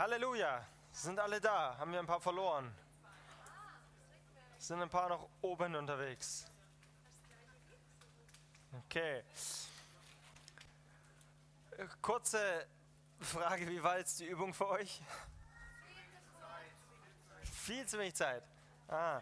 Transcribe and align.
Halleluja. 0.00 0.64
Sind 0.92 1.20
alle 1.20 1.38
da? 1.42 1.76
Haben 1.76 1.92
wir 1.92 1.98
ein 1.98 2.06
paar 2.06 2.22
verloren? 2.22 2.74
Sind 4.56 4.80
ein 4.80 4.88
paar 4.88 5.10
noch 5.10 5.28
oben 5.42 5.74
unterwegs? 5.74 6.46
Okay. 8.86 9.22
Kurze 12.00 12.66
Frage, 13.20 13.68
wie 13.68 13.82
war 13.82 13.98
jetzt 13.98 14.20
die 14.20 14.24
Übung 14.24 14.54
für 14.54 14.70
euch? 14.70 15.02
Viel 17.42 17.84
zu 17.84 17.98
wenig 17.98 18.14
Zeit. 18.14 18.42
Ah. 18.88 19.20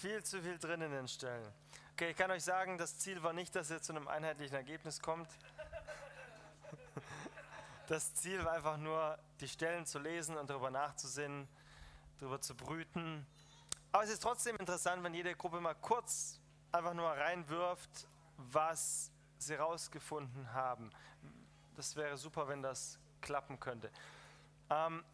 Viel 0.00 0.24
zu 0.24 0.40
viel 0.40 0.58
drin 0.58 0.80
in 0.80 0.90
den 0.90 1.06
Stellen. 1.06 1.52
Okay, 1.92 2.12
ich 2.12 2.16
kann 2.16 2.30
euch 2.30 2.44
sagen, 2.44 2.78
das 2.78 2.98
Ziel 2.98 3.22
war 3.22 3.34
nicht, 3.34 3.54
dass 3.54 3.68
ihr 3.68 3.82
zu 3.82 3.92
einem 3.92 4.08
einheitlichen 4.08 4.56
Ergebnis 4.56 5.02
kommt. 5.02 5.28
Das 7.92 8.14
Ziel 8.14 8.42
war 8.42 8.52
einfach 8.52 8.78
nur, 8.78 9.18
die 9.40 9.48
Stellen 9.48 9.84
zu 9.84 9.98
lesen 9.98 10.38
und 10.38 10.48
darüber 10.48 10.70
nachzusinnen, 10.70 11.46
darüber 12.18 12.40
zu 12.40 12.56
brüten. 12.56 13.26
Aber 13.92 14.02
es 14.02 14.08
ist 14.08 14.22
trotzdem 14.22 14.56
interessant, 14.56 15.04
wenn 15.04 15.12
jede 15.12 15.36
Gruppe 15.36 15.60
mal 15.60 15.74
kurz 15.74 16.40
einfach 16.72 16.94
nur 16.94 17.10
reinwirft, 17.10 18.08
was 18.38 19.12
sie 19.36 19.56
rausgefunden 19.56 20.54
haben. 20.54 20.90
Das 21.76 21.94
wäre 21.94 22.16
super, 22.16 22.48
wenn 22.48 22.62
das 22.62 22.98
klappen 23.20 23.60
könnte. 23.60 23.90
Ähm, 24.70 25.04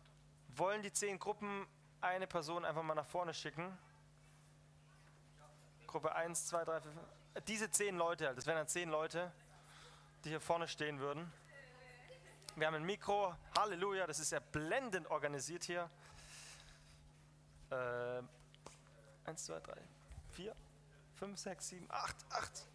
wollen 0.54 0.80
die 0.80 0.92
zehn 0.92 1.18
Gruppen 1.18 1.66
eine 2.00 2.28
Person 2.28 2.64
einfach 2.64 2.84
mal 2.84 2.94
nach 2.94 3.06
vorne 3.06 3.34
schicken? 3.34 3.76
Gruppe 5.88 6.14
1, 6.14 6.46
2, 6.46 6.64
3, 6.64 6.80
4, 6.80 6.92
5. 6.92 7.04
Diese 7.48 7.70
zehn 7.72 7.96
Leute, 7.96 8.28
halt, 8.28 8.38
das 8.38 8.46
wären 8.46 8.58
dann 8.58 8.68
zehn 8.68 8.88
Leute, 8.88 9.32
die 10.22 10.28
hier 10.28 10.40
vorne 10.40 10.68
stehen 10.68 11.00
würden. 11.00 11.32
Wir 12.58 12.66
haben 12.66 12.74
ein 12.74 12.84
Mikro. 12.84 13.36
Halleluja, 13.56 14.06
das 14.08 14.18
ist 14.18 14.32
ja 14.32 14.40
blendend 14.40 15.08
organisiert 15.12 15.62
hier. 15.62 15.88
Äh, 17.70 18.22
1, 19.24 19.44
2, 19.44 19.60
3, 19.60 19.80
4, 20.32 20.56
5, 21.14 21.38
6, 21.38 21.68
7, 21.68 21.86
8, 21.88 22.16
8. 22.30 22.66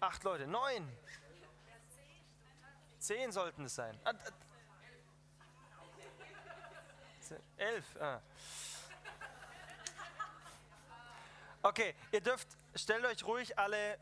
8 0.00 0.24
Leute, 0.24 0.46
9. 0.46 0.96
10 2.98 3.32
sollten 3.32 3.64
es 3.64 3.74
sein. 3.74 3.98
11. 7.56 7.96
Ah. 7.98 8.20
Okay, 11.62 11.94
ihr 12.10 12.20
dürft, 12.20 12.48
stellt 12.74 13.06
euch 13.06 13.24
ruhig 13.24 13.58
alle 13.58 13.98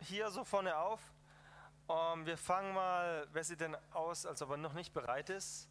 hier 0.00 0.32
so 0.32 0.42
vorne 0.42 0.76
auf. 0.76 1.00
Um, 1.88 1.96
ähm, 1.96 2.26
wir 2.26 2.36
fangen 2.36 2.74
mal, 2.74 3.28
wer 3.32 3.44
sieht 3.44 3.60
denn 3.60 3.76
aus, 3.92 4.26
als 4.26 4.42
ob 4.42 4.50
er 4.50 4.56
noch 4.56 4.72
nicht 4.72 4.92
bereit 4.92 5.30
ist? 5.30 5.68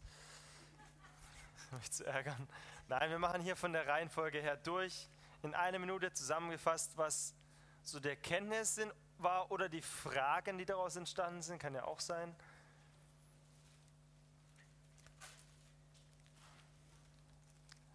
Mich 1.72 1.92
zu 1.92 2.06
ärgern. 2.06 2.48
Nein, 2.88 3.10
wir 3.10 3.18
machen 3.18 3.42
hier 3.42 3.54
von 3.54 3.72
der 3.72 3.86
Reihenfolge 3.86 4.40
her 4.40 4.56
durch. 4.56 5.08
In 5.42 5.54
einer 5.54 5.78
Minute 5.78 6.12
zusammengefasst, 6.12 6.96
was 6.96 7.34
so 7.82 8.00
der 8.00 8.16
Kenntnis 8.16 8.80
war 9.18 9.50
oder 9.50 9.68
die 9.68 9.82
Fragen, 9.82 10.56
die 10.56 10.64
daraus 10.64 10.96
entstanden 10.96 11.42
sind, 11.42 11.58
kann 11.58 11.74
ja 11.74 11.84
auch 11.84 12.00
sein. 12.00 12.34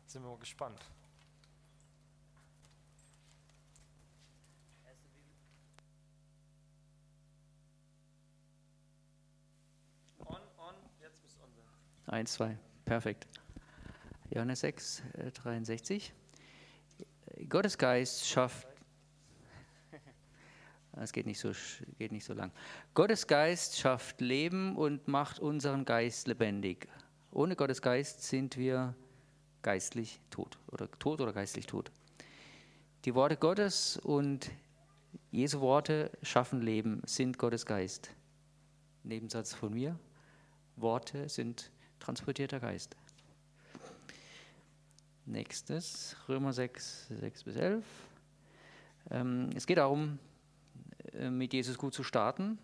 Sind 0.06 0.24
wir 0.24 0.30
mal 0.30 0.38
gespannt. 0.38 0.80
Eins, 12.12 12.34
zwei, 12.34 12.58
perfekt. 12.84 13.26
Johannes 14.32 14.60
6, 14.60 15.02
63. 15.34 16.14
Äh, 17.38 17.46
Gottes 17.46 17.78
Geist 17.78 18.28
schafft. 18.28 18.68
Es 20.98 21.14
geht 21.14 21.26
nicht, 21.26 21.40
so, 21.40 21.54
geht 21.98 22.12
nicht 22.12 22.26
so 22.26 22.34
lang. 22.34 22.52
Gottes 22.96 23.28
Geist 23.28 23.78
schafft 23.78 24.20
Leben 24.20 24.76
und 24.76 25.08
macht 25.08 25.40
unseren 25.40 25.86
Geist 25.86 26.28
lebendig. 26.28 26.90
Ohne 27.32 27.56
Gottes 27.56 27.82
Geist 27.82 28.24
sind 28.24 28.58
wir 28.58 28.94
geistlich 29.62 30.20
tot 30.32 30.58
oder 30.70 30.92
tot 30.92 31.22
oder 31.22 31.32
geistlich 31.32 31.66
tot. 31.66 31.94
Die 33.06 33.16
Worte 33.16 33.38
Gottes 33.38 33.96
und 33.96 34.52
Jesu 35.32 35.62
Worte 35.62 36.12
schaffen 36.24 36.62
Leben, 36.62 37.04
sind 37.06 37.38
Gottes 37.38 37.66
Geist. 37.66 38.12
Nebensatz 39.04 39.54
von 39.54 39.74
mir. 39.74 39.98
Worte 40.76 41.30
sind 41.30 41.72
transportierter 42.02 42.60
Geist. 42.60 42.98
Nächstes, 45.26 46.18
Römer 46.28 46.52
6, 46.52 47.08
6 47.08 47.44
bis 47.44 47.56
11. 47.56 47.86
Ähm, 49.12 49.50
es 49.56 49.66
geht 49.66 49.78
darum, 49.78 50.20
äh, 51.14 51.30
mit 51.30 51.54
Jesus 51.54 51.78
gut 51.78 51.94
zu 51.94 52.04
starten, 52.04 52.58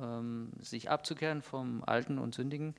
ähm, 0.00 0.52
sich 0.60 0.88
abzukehren 0.88 1.42
vom 1.42 1.82
Alten 1.84 2.18
und 2.18 2.34
Sündigen 2.34 2.74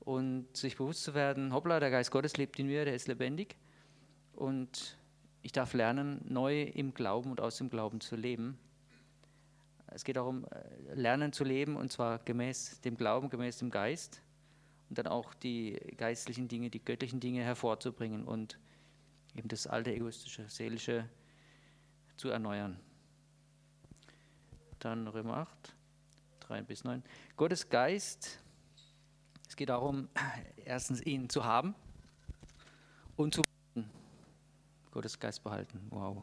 und 0.00 0.56
sich 0.56 0.76
bewusst 0.76 1.02
zu 1.02 1.14
werden, 1.14 1.52
hoppla, 1.52 1.80
der 1.80 1.90
Geist 1.90 2.10
Gottes 2.10 2.36
lebt 2.36 2.58
in 2.58 2.66
mir, 2.66 2.84
der 2.84 2.94
ist 2.94 3.08
lebendig 3.08 3.56
und 4.32 4.96
ich 5.42 5.52
darf 5.52 5.74
lernen, 5.74 6.24
neu 6.26 6.62
im 6.62 6.94
Glauben 6.94 7.30
und 7.30 7.40
aus 7.40 7.58
dem 7.58 7.68
Glauben 7.68 8.00
zu 8.00 8.16
leben. 8.16 8.58
Es 9.88 10.04
geht 10.04 10.16
darum, 10.16 10.46
äh, 10.46 10.94
lernen 10.94 11.32
zu 11.32 11.44
leben 11.44 11.76
und 11.76 11.90
zwar 11.90 12.20
gemäß 12.20 12.80
dem 12.80 12.96
Glauben, 12.96 13.28
gemäß 13.28 13.58
dem 13.58 13.70
Geist 13.70 14.22
und 14.88 14.98
dann 14.98 15.06
auch 15.06 15.34
die 15.34 15.72
geistlichen 15.96 16.48
Dinge, 16.48 16.70
die 16.70 16.84
göttlichen 16.84 17.20
Dinge 17.20 17.42
hervorzubringen 17.42 18.24
und 18.24 18.58
eben 19.34 19.48
das 19.48 19.66
alte 19.66 19.92
egoistische, 19.92 20.48
seelische 20.48 21.08
zu 22.16 22.28
erneuern. 22.28 22.78
Dann 24.78 25.08
Römer 25.08 25.38
8, 25.38 25.74
3 26.40 26.62
bis 26.62 26.84
9. 26.84 27.02
Gottes 27.36 27.68
Geist, 27.68 28.38
es 29.48 29.56
geht 29.56 29.68
darum, 29.68 30.08
erstens 30.64 31.00
ihn 31.02 31.28
zu 31.28 31.44
haben 31.44 31.74
und 33.16 33.34
zu 33.34 33.42
behalten. 33.42 33.90
Gottes 34.90 35.18
Geist 35.18 35.42
behalten. 35.42 35.86
Wow. 35.90 36.22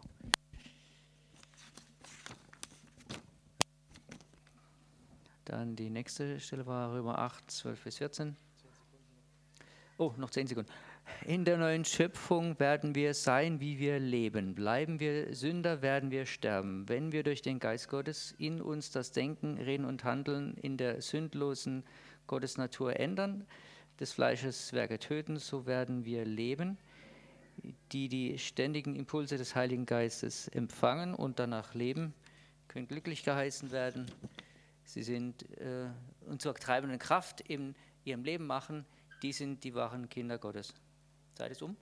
Dann 5.45 5.75
die 5.75 5.89
nächste 5.89 6.39
Stelle 6.39 6.65
war 6.65 6.93
Römer 6.93 7.19
8, 7.19 7.51
12 7.51 7.83
bis 7.83 7.97
14. 7.97 8.37
Oh, 10.01 10.15
noch 10.17 10.31
zehn 10.31 10.47
Sekunden. 10.47 10.71
In 11.27 11.45
der 11.45 11.57
neuen 11.57 11.85
Schöpfung 11.85 12.59
werden 12.59 12.95
wir 12.95 13.13
sein, 13.13 13.59
wie 13.59 13.77
wir 13.77 13.99
leben. 13.99 14.55
Bleiben 14.55 14.99
wir 14.99 15.35
Sünder, 15.35 15.83
werden 15.83 16.09
wir 16.09 16.25
sterben. 16.25 16.89
Wenn 16.89 17.11
wir 17.11 17.21
durch 17.21 17.43
den 17.43 17.59
Geist 17.59 17.87
Gottes 17.87 18.33
in 18.39 18.63
uns 18.63 18.89
das 18.89 19.11
Denken, 19.11 19.59
Reden 19.59 19.85
und 19.85 20.03
Handeln 20.03 20.55
in 20.55 20.75
der 20.75 21.03
sündlosen 21.03 21.83
Gottesnatur 22.25 22.99
ändern, 22.99 23.45
des 23.99 24.11
Fleisches 24.11 24.73
Werke 24.73 24.97
töten, 24.97 25.37
so 25.37 25.67
werden 25.67 26.03
wir 26.03 26.25
leben. 26.25 26.79
Die 27.91 28.09
die 28.09 28.39
ständigen 28.39 28.95
Impulse 28.95 29.37
des 29.37 29.53
Heiligen 29.53 29.85
Geistes 29.85 30.47
empfangen 30.47 31.13
und 31.13 31.37
danach 31.37 31.75
leben, 31.75 32.15
können 32.69 32.87
glücklich 32.87 33.23
geheißen 33.23 33.69
werden. 33.69 34.09
Sie 34.83 35.03
sind 35.03 35.43
äh, 35.59 35.89
und 36.25 36.41
zur 36.41 36.55
treibenden 36.55 36.97
Kraft 36.97 37.41
in 37.41 37.75
ihrem 38.03 38.23
Leben 38.23 38.47
machen 38.47 38.83
die 39.21 39.33
sind 39.33 39.63
die 39.63 39.73
wahren 39.75 40.09
Kinder 40.09 40.37
Gottes. 40.37 40.73
Zeit 41.35 41.51
ist 41.51 41.61
um. 41.61 41.75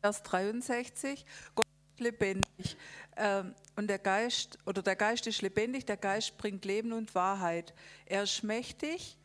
Vers 0.00 0.22
63, 0.22 1.26
Gott 1.54 1.66
ist 1.92 2.00
lebendig. 2.00 2.76
Ähm, 3.16 3.54
und 3.76 3.88
der 3.88 3.98
Geist, 3.98 4.58
oder 4.64 4.82
der 4.82 4.96
Geist 4.96 5.26
ist 5.26 5.42
lebendig, 5.42 5.84
der 5.84 5.98
Geist 5.98 6.38
bringt 6.38 6.64
Leben 6.64 6.92
und 6.92 7.14
Wahrheit. 7.14 7.74
Er 8.06 8.22
ist 8.22 8.42
mächtig, 8.42 9.18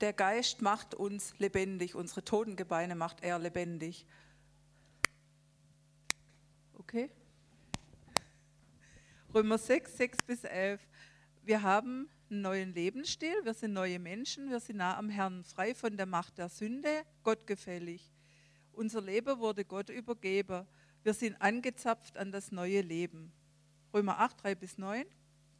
der 0.00 0.14
Geist 0.14 0.62
macht 0.62 0.94
uns 0.94 1.38
lebendig, 1.38 1.94
unsere 1.94 2.24
toten 2.24 2.56
Gebeine 2.56 2.94
macht 2.94 3.22
er 3.22 3.38
lebendig. 3.38 4.06
Okay? 6.78 7.10
Römer 9.34 9.58
6, 9.58 9.96
6 9.96 10.22
bis 10.22 10.44
11 10.44 10.80
wir 11.46 11.62
haben 11.62 12.08
einen 12.30 12.40
neuen 12.40 12.74
Lebensstil, 12.74 13.34
wir 13.44 13.54
sind 13.54 13.74
neue 13.74 13.98
Menschen, 13.98 14.50
wir 14.50 14.60
sind 14.60 14.76
nah 14.76 14.96
am 14.96 15.10
Herrn, 15.10 15.44
frei 15.44 15.74
von 15.74 15.96
der 15.96 16.06
Macht 16.06 16.38
der 16.38 16.48
Sünde, 16.48 17.04
gottgefällig. 17.22 18.12
Unser 18.72 19.02
Leben 19.02 19.38
wurde 19.38 19.64
Gott 19.64 19.90
übergeben. 19.90 20.66
Wir 21.02 21.14
sind 21.14 21.40
angezapft 21.40 22.16
an 22.16 22.32
das 22.32 22.50
neue 22.50 22.80
Leben. 22.80 23.32
Römer 23.92 24.18
8, 24.20 24.42
3 24.42 24.54
bis 24.54 24.78
9, 24.78 25.04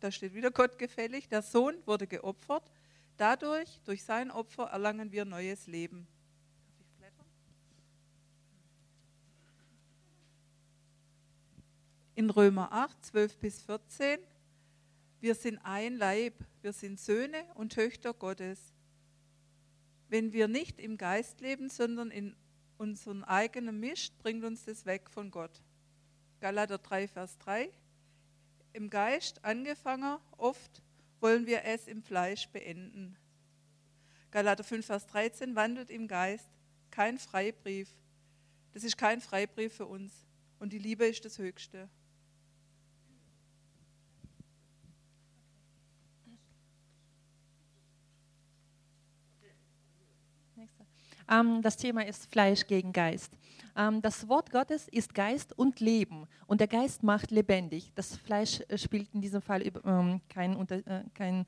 da 0.01 0.11
steht 0.11 0.35
wieder 0.35 0.51
gottgefällig. 0.51 1.29
Der 1.29 1.43
Sohn 1.43 1.75
wurde 1.87 2.07
geopfert. 2.07 2.71
Dadurch, 3.17 3.81
durch 3.85 4.03
sein 4.03 4.31
Opfer, 4.31 4.65
erlangen 4.65 5.13
wir 5.13 5.25
neues 5.25 5.67
Leben. 5.67 6.09
In 12.17 12.31
Römer 12.31 12.73
8, 12.73 13.05
12 13.05 13.39
bis 13.39 13.63
14 13.63 14.19
Wir 15.25 15.35
sind 15.35 15.59
ein 15.65 15.97
Leib, 15.97 16.35
wir 16.61 16.75
sind 16.75 17.00
Söhne 17.00 17.47
und 17.55 17.73
Töchter 17.73 18.12
Gottes. 18.12 18.61
Wenn 20.11 20.35
wir 20.35 20.49
nicht 20.49 20.79
im 20.79 20.99
Geist 20.99 21.41
leben, 21.41 21.71
sondern 21.71 22.11
in 22.11 22.37
unserem 22.76 23.25
eigenen 23.25 23.81
Mist, 23.81 24.19
bringt 24.19 24.44
uns 24.44 24.67
das 24.67 24.85
weg 24.85 25.09
von 25.09 25.31
Gott. 25.31 25.62
Galater 26.41 26.76
3, 26.76 27.09
Vers 27.09 27.38
3. 27.38 27.71
Im 28.75 28.91
Geist 28.91 29.43
angefangen, 29.47 30.19
oft 30.37 30.82
wollen 31.21 31.47
wir 31.47 31.65
es 31.65 31.88
im 31.88 32.03
Fleisch 32.03 32.50
beenden. 32.50 33.17
Galater 34.31 34.62
5, 34.62 34.85
Vers 34.85 35.06
13, 35.06 35.56
wandelt 35.56 35.88
im 35.88 36.06
Geist, 36.06 36.50
kein 36.91 37.17
Freibrief. 37.17 37.88
Das 38.75 38.85
ist 38.85 38.99
kein 38.99 39.23
Freibrief 39.23 39.73
für 39.73 39.87
uns. 39.87 40.12
Und 40.59 40.75
die 40.75 40.79
Liebe 40.79 41.06
ist 41.06 41.25
das 41.25 41.38
Höchste. 41.38 41.79
Ähm, 41.79 41.99
das 51.62 51.76
Thema 51.76 52.06
ist 52.06 52.31
Fleisch 52.31 52.67
gegen 52.67 52.93
Geist. 52.93 53.37
Ähm, 53.76 54.03
das 54.03 54.29
Wort 54.29 54.50
Gottes 54.50 54.88
ist 54.88 55.15
Geist 55.15 55.56
und 55.59 55.81
Leben 55.81 56.26
und 56.47 56.61
der 56.61 56.69
Geist 56.69 57.03
macht 57.03 57.31
lebendig. 57.31 57.91
Das 57.94 58.17
Fleisch 58.17 58.61
äh, 58.69 58.79
spielt 58.79 59.12
in 59.12 59.21
diesem 59.21 59.43
Fall 59.43 59.62
ähm, 59.85 60.21
kein, 60.29 60.69
äh, 60.69 61.05
kein, 61.15 61.47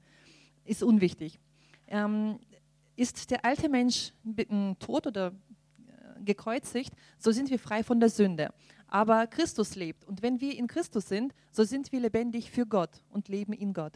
ist 0.64 0.82
unwichtig. 0.82 1.38
ist 2.96 3.30
der 3.30 3.44
alte 3.44 3.68
Mensch 3.68 4.12
tot 4.80 5.06
oder 5.06 5.28
äh, 5.28 6.24
gekreuzigt, 6.24 6.92
so 7.18 7.30
sind 7.30 7.50
wir 7.50 7.58
frei 7.58 7.84
von 7.84 8.00
der 8.00 8.08
Sünde. 8.08 8.52
Aber 8.88 9.26
Christus 9.26 9.76
lebt 9.76 10.04
und 10.04 10.22
wenn 10.22 10.40
wir 10.40 10.56
in 10.56 10.66
Christus 10.66 11.08
sind, 11.08 11.32
so 11.52 11.62
sind 11.62 11.92
wir 11.92 12.00
lebendig 12.00 12.50
für 12.50 12.66
Gott 12.66 13.02
und 13.10 13.28
leben 13.28 13.52
in 13.52 13.72
Gott. 13.72 13.92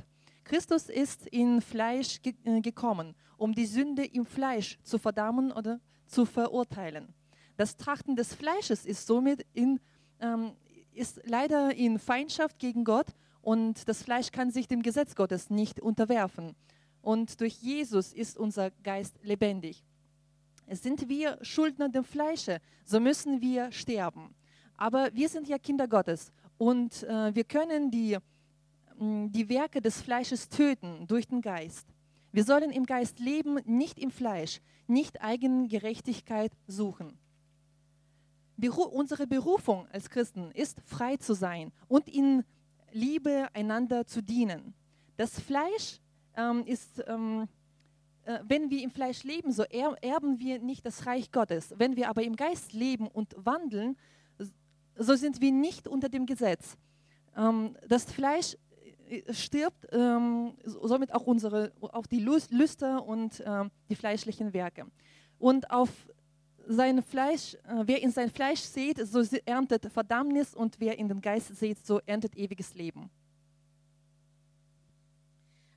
Christus 0.50 0.88
ist 0.88 1.28
in 1.28 1.60
Fleisch 1.60 2.22
ge 2.22 2.34
äh, 2.42 2.60
gekommen, 2.60 3.14
um 3.36 3.54
die 3.54 3.66
Sünde 3.66 4.04
im 4.04 4.26
Fleisch 4.26 4.80
zu 4.82 4.98
verdammen 4.98 5.52
oder 5.52 5.78
zu 6.06 6.26
verurteilen. 6.26 7.14
Das 7.56 7.76
Trachten 7.76 8.16
des 8.16 8.34
Fleisches 8.34 8.84
ist 8.84 9.06
somit 9.06 9.46
in, 9.52 9.78
ähm, 10.18 10.50
ist 10.92 11.20
leider 11.24 11.72
in 11.76 12.00
Feindschaft 12.00 12.58
gegen 12.58 12.82
Gott 12.82 13.06
und 13.42 13.88
das 13.88 14.02
Fleisch 14.02 14.32
kann 14.32 14.50
sich 14.50 14.66
dem 14.66 14.82
Gesetz 14.82 15.14
Gottes 15.14 15.50
nicht 15.50 15.78
unterwerfen. 15.78 16.56
Und 17.00 17.40
durch 17.40 17.54
Jesus 17.62 18.12
ist 18.12 18.36
unser 18.36 18.72
Geist 18.82 19.20
lebendig. 19.22 19.84
Sind 20.68 21.08
wir 21.08 21.38
Schuldner 21.42 21.90
dem 21.90 22.02
Fleische, 22.02 22.60
so 22.84 22.98
müssen 22.98 23.40
wir 23.40 23.70
sterben. 23.70 24.34
Aber 24.76 25.14
wir 25.14 25.28
sind 25.28 25.46
ja 25.46 25.58
Kinder 25.58 25.86
Gottes 25.86 26.32
und 26.58 27.04
äh, 27.04 27.32
wir 27.36 27.44
können 27.44 27.92
die 27.92 28.18
die 29.00 29.48
Werke 29.48 29.80
des 29.80 30.02
Fleisches 30.02 30.48
töten 30.48 31.06
durch 31.06 31.26
den 31.26 31.40
Geist. 31.40 31.86
Wir 32.32 32.44
sollen 32.44 32.70
im 32.70 32.84
Geist 32.84 33.18
leben, 33.18 33.58
nicht 33.64 33.98
im 33.98 34.10
Fleisch, 34.10 34.60
nicht 34.86 35.22
eigene 35.22 35.68
Gerechtigkeit 35.68 36.52
suchen. 36.66 37.18
Beru 38.56 38.82
unsere 38.82 39.26
Berufung 39.26 39.88
als 39.90 40.10
Christen 40.10 40.50
ist, 40.52 40.80
frei 40.84 41.16
zu 41.16 41.32
sein 41.32 41.72
und 41.88 42.08
in 42.08 42.44
Liebe 42.92 43.48
einander 43.54 44.06
zu 44.06 44.22
dienen. 44.22 44.74
Das 45.16 45.40
Fleisch 45.40 45.98
ähm, 46.36 46.64
ist, 46.66 47.02
ähm, 47.06 47.48
äh, 48.24 48.40
wenn 48.44 48.68
wir 48.68 48.82
im 48.82 48.90
Fleisch 48.90 49.24
leben, 49.24 49.50
so 49.50 49.62
er 49.62 49.96
erben 50.02 50.38
wir 50.40 50.58
nicht 50.58 50.84
das 50.84 51.06
Reich 51.06 51.32
Gottes. 51.32 51.72
Wenn 51.78 51.96
wir 51.96 52.10
aber 52.10 52.22
im 52.22 52.36
Geist 52.36 52.74
leben 52.74 53.08
und 53.08 53.34
wandeln, 53.38 53.96
so 54.96 55.14
sind 55.14 55.40
wir 55.40 55.52
nicht 55.52 55.88
unter 55.88 56.10
dem 56.10 56.26
Gesetz. 56.26 56.76
Ähm, 57.36 57.76
das 57.88 58.04
Fleisch 58.04 58.56
stirbt 59.30 59.86
ähm, 59.92 60.54
somit 60.64 61.12
auch 61.12 61.26
unsere, 61.26 61.72
auch 61.80 62.06
die 62.06 62.20
Lüster 62.20 63.04
und 63.04 63.42
ähm, 63.44 63.70
die 63.88 63.96
fleischlichen 63.96 64.52
Werke. 64.52 64.86
Und 65.38 65.70
auf 65.70 65.90
sein 66.66 67.02
Fleisch, 67.02 67.54
äh, 67.54 67.82
wer 67.84 68.02
in 68.02 68.10
sein 68.10 68.30
Fleisch 68.30 68.60
sieht, 68.60 68.98
so 68.98 69.22
erntet 69.44 69.86
Verdammnis 69.92 70.54
und 70.54 70.78
wer 70.78 70.98
in 70.98 71.08
den 71.08 71.20
Geist 71.20 71.56
sieht, 71.56 71.84
so 71.84 72.00
erntet 72.06 72.36
ewiges 72.36 72.74
Leben. 72.74 73.10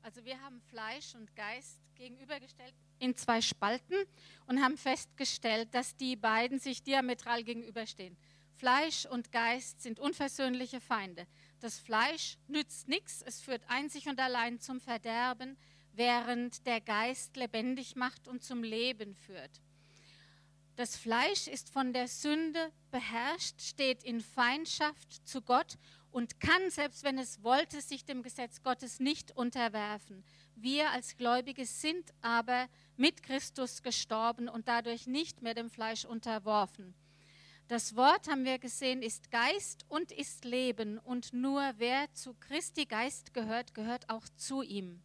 Also 0.03 0.23
wir 0.25 0.39
haben 0.41 0.61
Fleisch 0.61 1.15
und 1.15 1.35
Geist 1.35 1.79
gegenübergestellt 1.95 2.73
in 2.99 3.15
zwei 3.15 3.41
Spalten 3.41 3.95
und 4.47 4.61
haben 4.61 4.77
festgestellt, 4.77 5.73
dass 5.73 5.95
die 5.95 6.15
beiden 6.15 6.59
sich 6.59 6.83
diametral 6.83 7.43
gegenüberstehen. 7.43 8.17
Fleisch 8.55 9.05
und 9.05 9.31
Geist 9.31 9.81
sind 9.81 9.99
unversöhnliche 9.99 10.79
Feinde. 10.79 11.25
Das 11.63 11.79
Fleisch 11.79 12.37
nützt 12.49 12.89
nichts, 12.89 13.21
es 13.21 13.39
führt 13.39 13.63
einzig 13.69 14.09
und 14.09 14.19
allein 14.19 14.59
zum 14.59 14.81
Verderben, 14.81 15.55
während 15.93 16.67
der 16.67 16.81
Geist 16.81 17.37
lebendig 17.37 17.95
macht 17.95 18.27
und 18.27 18.43
zum 18.43 18.63
Leben 18.63 19.15
führt. 19.15 19.61
Das 20.75 20.97
Fleisch 20.97 21.47
ist 21.47 21.69
von 21.69 21.93
der 21.93 22.09
Sünde 22.09 22.69
beherrscht, 22.91 23.61
steht 23.61 24.03
in 24.03 24.19
Feindschaft 24.19 25.25
zu 25.25 25.41
Gott 25.41 25.77
und 26.11 26.41
kann, 26.41 26.69
selbst 26.69 27.05
wenn 27.05 27.17
es 27.17 27.43
wollte, 27.43 27.79
sich 27.79 28.03
dem 28.03 28.23
Gesetz 28.23 28.61
Gottes 28.61 28.99
nicht 28.99 29.31
unterwerfen. 29.31 30.25
Wir 30.55 30.91
als 30.91 31.15
Gläubige 31.15 31.65
sind 31.65 32.13
aber 32.19 32.67
mit 32.97 33.23
Christus 33.23 33.81
gestorben 33.81 34.49
und 34.49 34.67
dadurch 34.67 35.07
nicht 35.07 35.41
mehr 35.41 35.53
dem 35.53 35.69
Fleisch 35.69 36.03
unterworfen. 36.03 36.93
Das 37.73 37.95
Wort, 37.95 38.27
haben 38.27 38.45
wir 38.45 38.59
gesehen, 38.59 39.01
ist 39.01 39.31
Geist 39.31 39.83
und 39.89 40.11
ist 40.11 40.45
Leben. 40.45 40.99
Und 40.99 41.33
nur 41.33 41.73
wer 41.77 42.05
zu 42.13 42.35
Christi 42.35 42.85
Geist 42.85 43.33
gehört, 43.33 43.73
gehört 43.73 44.09
auch 44.11 44.27
zu 44.35 44.61
ihm. 44.61 45.01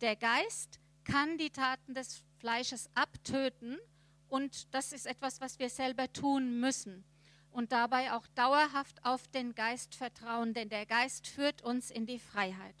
Der 0.00 0.14
Geist 0.14 0.78
kann 1.02 1.38
die 1.38 1.50
Taten 1.50 1.92
des 1.92 2.22
Fleisches 2.38 2.88
abtöten. 2.94 3.80
Und 4.28 4.72
das 4.72 4.92
ist 4.92 5.06
etwas, 5.06 5.40
was 5.40 5.58
wir 5.58 5.68
selber 5.70 6.12
tun 6.12 6.60
müssen. 6.60 7.02
Und 7.50 7.72
dabei 7.72 8.12
auch 8.12 8.28
dauerhaft 8.36 9.04
auf 9.04 9.26
den 9.26 9.52
Geist 9.56 9.96
vertrauen, 9.96 10.54
denn 10.54 10.68
der 10.68 10.86
Geist 10.86 11.26
führt 11.26 11.62
uns 11.62 11.90
in 11.90 12.06
die 12.06 12.20
Freiheit. 12.20 12.76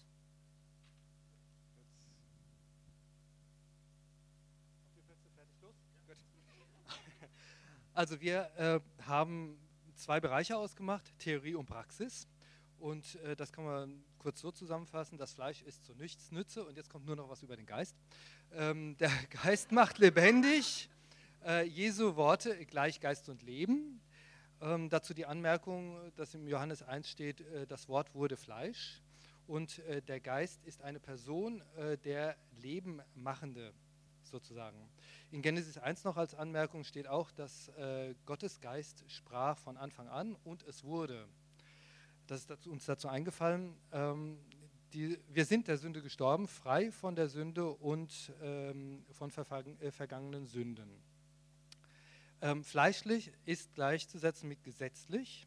Also 7.94 8.22
wir 8.22 8.50
äh, 8.56 8.80
haben 9.06 9.58
zwei 9.96 10.18
Bereiche 10.18 10.56
ausgemacht, 10.56 11.12
Theorie 11.18 11.54
und 11.54 11.66
Praxis. 11.66 12.26
Und 12.78 13.16
äh, 13.16 13.36
das 13.36 13.52
kann 13.52 13.64
man 13.64 14.02
kurz 14.18 14.40
so 14.40 14.50
zusammenfassen, 14.50 15.18
das 15.18 15.34
Fleisch 15.34 15.60
ist 15.62 15.84
zu 15.84 15.94
nichts 15.94 16.32
Nütze 16.32 16.64
und 16.64 16.76
jetzt 16.76 16.88
kommt 16.88 17.04
nur 17.04 17.16
noch 17.16 17.28
was 17.28 17.42
über 17.42 17.54
den 17.54 17.66
Geist. 17.66 17.94
Ähm, 18.52 18.96
der 19.00 19.10
Geist 19.44 19.72
macht 19.72 19.98
lebendig, 19.98 20.88
äh, 21.44 21.66
Jesu 21.66 22.16
Worte 22.16 22.64
gleich 22.64 22.98
Geist 22.98 23.28
und 23.28 23.42
Leben. 23.42 24.00
Ähm, 24.62 24.88
dazu 24.88 25.12
die 25.12 25.26
Anmerkung, 25.26 25.94
dass 26.16 26.32
im 26.32 26.48
Johannes 26.48 26.82
1 26.82 27.10
steht, 27.10 27.42
äh, 27.42 27.66
das 27.66 27.90
Wort 27.90 28.14
wurde 28.14 28.38
Fleisch 28.38 29.02
und 29.46 29.80
äh, 29.80 30.00
der 30.00 30.20
Geist 30.20 30.64
ist 30.64 30.80
eine 30.80 30.98
Person, 30.98 31.62
äh, 31.76 31.98
der 31.98 32.36
Leben 32.52 33.02
machende 33.14 33.74
sozusagen. 34.22 34.88
In 35.32 35.40
Genesis 35.40 35.78
1 35.78 36.04
noch 36.04 36.18
als 36.18 36.34
Anmerkung 36.34 36.84
steht 36.84 37.08
auch, 37.08 37.30
dass 37.30 37.68
äh, 37.68 38.14
Gottes 38.26 38.60
Geist 38.60 39.02
sprach 39.06 39.56
von 39.56 39.78
Anfang 39.78 40.06
an 40.08 40.36
und 40.44 40.62
es 40.64 40.84
wurde. 40.84 41.26
Das 42.26 42.40
ist 42.40 42.50
dazu, 42.50 42.70
uns 42.70 42.84
dazu 42.84 43.08
eingefallen. 43.08 43.74
Ähm, 43.92 44.38
die, 44.92 45.18
wir 45.30 45.46
sind 45.46 45.68
der 45.68 45.78
Sünde 45.78 46.02
gestorben, 46.02 46.46
frei 46.46 46.92
von 46.92 47.16
der 47.16 47.30
Sünde 47.30 47.70
und 47.70 48.30
ähm, 48.42 49.06
von 49.10 49.30
äh, 49.30 49.90
vergangenen 49.90 50.44
Sünden. 50.44 51.02
Ähm, 52.42 52.62
fleischlich 52.62 53.32
ist 53.46 53.72
gleichzusetzen 53.72 54.50
mit 54.50 54.62
gesetzlich. 54.62 55.46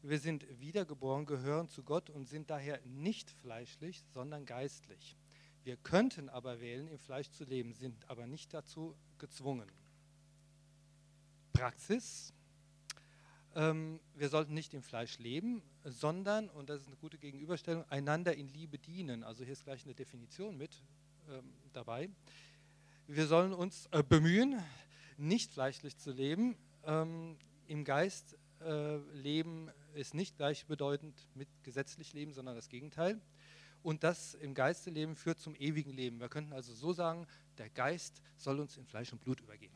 Wir 0.00 0.20
sind 0.20 0.46
wiedergeboren, 0.58 1.26
gehören 1.26 1.68
zu 1.68 1.82
Gott 1.82 2.08
und 2.08 2.24
sind 2.24 2.48
daher 2.48 2.80
nicht 2.86 3.30
fleischlich, 3.30 4.02
sondern 4.14 4.46
geistlich. 4.46 5.18
Wir 5.64 5.76
könnten 5.76 6.28
aber 6.28 6.60
wählen, 6.60 6.88
im 6.88 6.98
Fleisch 6.98 7.30
zu 7.30 7.44
leben, 7.44 7.74
sind 7.74 8.08
aber 8.08 8.26
nicht 8.26 8.54
dazu 8.54 8.96
gezwungen. 9.18 9.70
Praxis. 11.52 12.32
Ähm, 13.54 14.00
wir 14.14 14.28
sollten 14.28 14.54
nicht 14.54 14.74
im 14.74 14.82
Fleisch 14.82 15.18
leben, 15.18 15.62
sondern, 15.84 16.48
und 16.48 16.70
das 16.70 16.82
ist 16.82 16.86
eine 16.86 16.96
gute 16.96 17.18
Gegenüberstellung, 17.18 17.84
einander 17.90 18.34
in 18.36 18.48
Liebe 18.48 18.78
dienen. 18.78 19.24
Also 19.24 19.44
hier 19.44 19.52
ist 19.52 19.64
gleich 19.64 19.84
eine 19.84 19.94
Definition 19.94 20.56
mit 20.56 20.84
ähm, 21.28 21.52
dabei. 21.72 22.08
Wir 23.06 23.26
sollen 23.26 23.52
uns 23.52 23.86
äh, 23.90 24.02
bemühen, 24.02 24.62
nicht 25.16 25.50
fleischlich 25.50 25.96
zu 25.96 26.12
leben. 26.12 26.56
Ähm, 26.84 27.36
Im 27.66 27.84
Geist 27.84 28.36
äh, 28.60 28.96
leben 29.14 29.70
ist 29.94 30.14
nicht 30.14 30.36
gleichbedeutend 30.36 31.26
mit 31.34 31.48
gesetzlich 31.64 32.12
leben, 32.12 32.32
sondern 32.32 32.54
das 32.54 32.68
Gegenteil. 32.68 33.20
Und 33.82 34.04
das 34.04 34.34
im 34.34 34.54
Geiste 34.54 34.90
leben 34.90 35.14
führt 35.14 35.38
zum 35.38 35.54
ewigen 35.56 35.92
Leben. 35.92 36.20
Wir 36.20 36.28
könnten 36.28 36.52
also 36.52 36.74
so 36.74 36.92
sagen, 36.92 37.26
der 37.58 37.70
Geist 37.70 38.20
soll 38.36 38.60
uns 38.60 38.76
in 38.76 38.84
Fleisch 38.84 39.12
und 39.12 39.20
Blut 39.20 39.40
übergehen. 39.40 39.72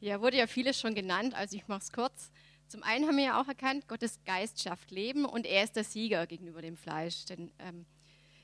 Ja, 0.00 0.20
wurde 0.20 0.36
ja 0.36 0.46
vieles 0.46 0.78
schon 0.78 0.94
genannt, 0.94 1.34
also 1.34 1.56
ich 1.56 1.66
mache 1.66 1.80
es 1.80 1.90
kurz. 1.90 2.30
Zum 2.68 2.82
einen 2.82 3.06
haben 3.06 3.16
wir 3.16 3.24
ja 3.24 3.40
auch 3.40 3.48
erkannt, 3.48 3.88
Gottes 3.88 4.18
Geist 4.24 4.62
schafft 4.62 4.90
Leben 4.90 5.24
und 5.24 5.46
er 5.46 5.64
ist 5.64 5.76
der 5.76 5.84
Sieger 5.84 6.26
gegenüber 6.26 6.60
dem 6.60 6.76
Fleisch. 6.76 7.24
Denn 7.24 7.50
ähm, 7.58 7.86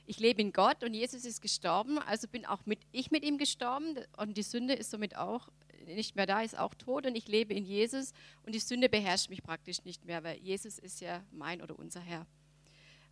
ich 0.05 0.19
lebe 0.19 0.41
in 0.41 0.53
Gott 0.53 0.83
und 0.83 0.93
Jesus 0.93 1.23
ist 1.25 1.41
gestorben, 1.41 1.99
also 1.99 2.27
bin 2.27 2.45
auch 2.45 2.65
mit, 2.65 2.79
ich 2.91 3.11
mit 3.11 3.23
ihm 3.23 3.37
gestorben 3.37 3.97
und 4.17 4.37
die 4.37 4.43
Sünde 4.43 4.73
ist 4.73 4.91
somit 4.91 5.15
auch 5.15 5.49
nicht 5.85 6.15
mehr 6.15 6.25
da, 6.25 6.41
ist 6.41 6.57
auch 6.57 6.73
tot 6.73 7.05
und 7.05 7.15
ich 7.15 7.27
lebe 7.27 7.53
in 7.53 7.65
Jesus 7.65 8.13
und 8.45 8.53
die 8.53 8.59
Sünde 8.59 8.89
beherrscht 8.89 9.29
mich 9.29 9.43
praktisch 9.43 9.83
nicht 9.83 10.05
mehr, 10.05 10.23
weil 10.23 10.37
Jesus 10.37 10.79
ist 10.79 11.01
ja 11.01 11.23
mein 11.31 11.61
oder 11.61 11.77
unser 11.77 12.01
Herr. 12.01 12.25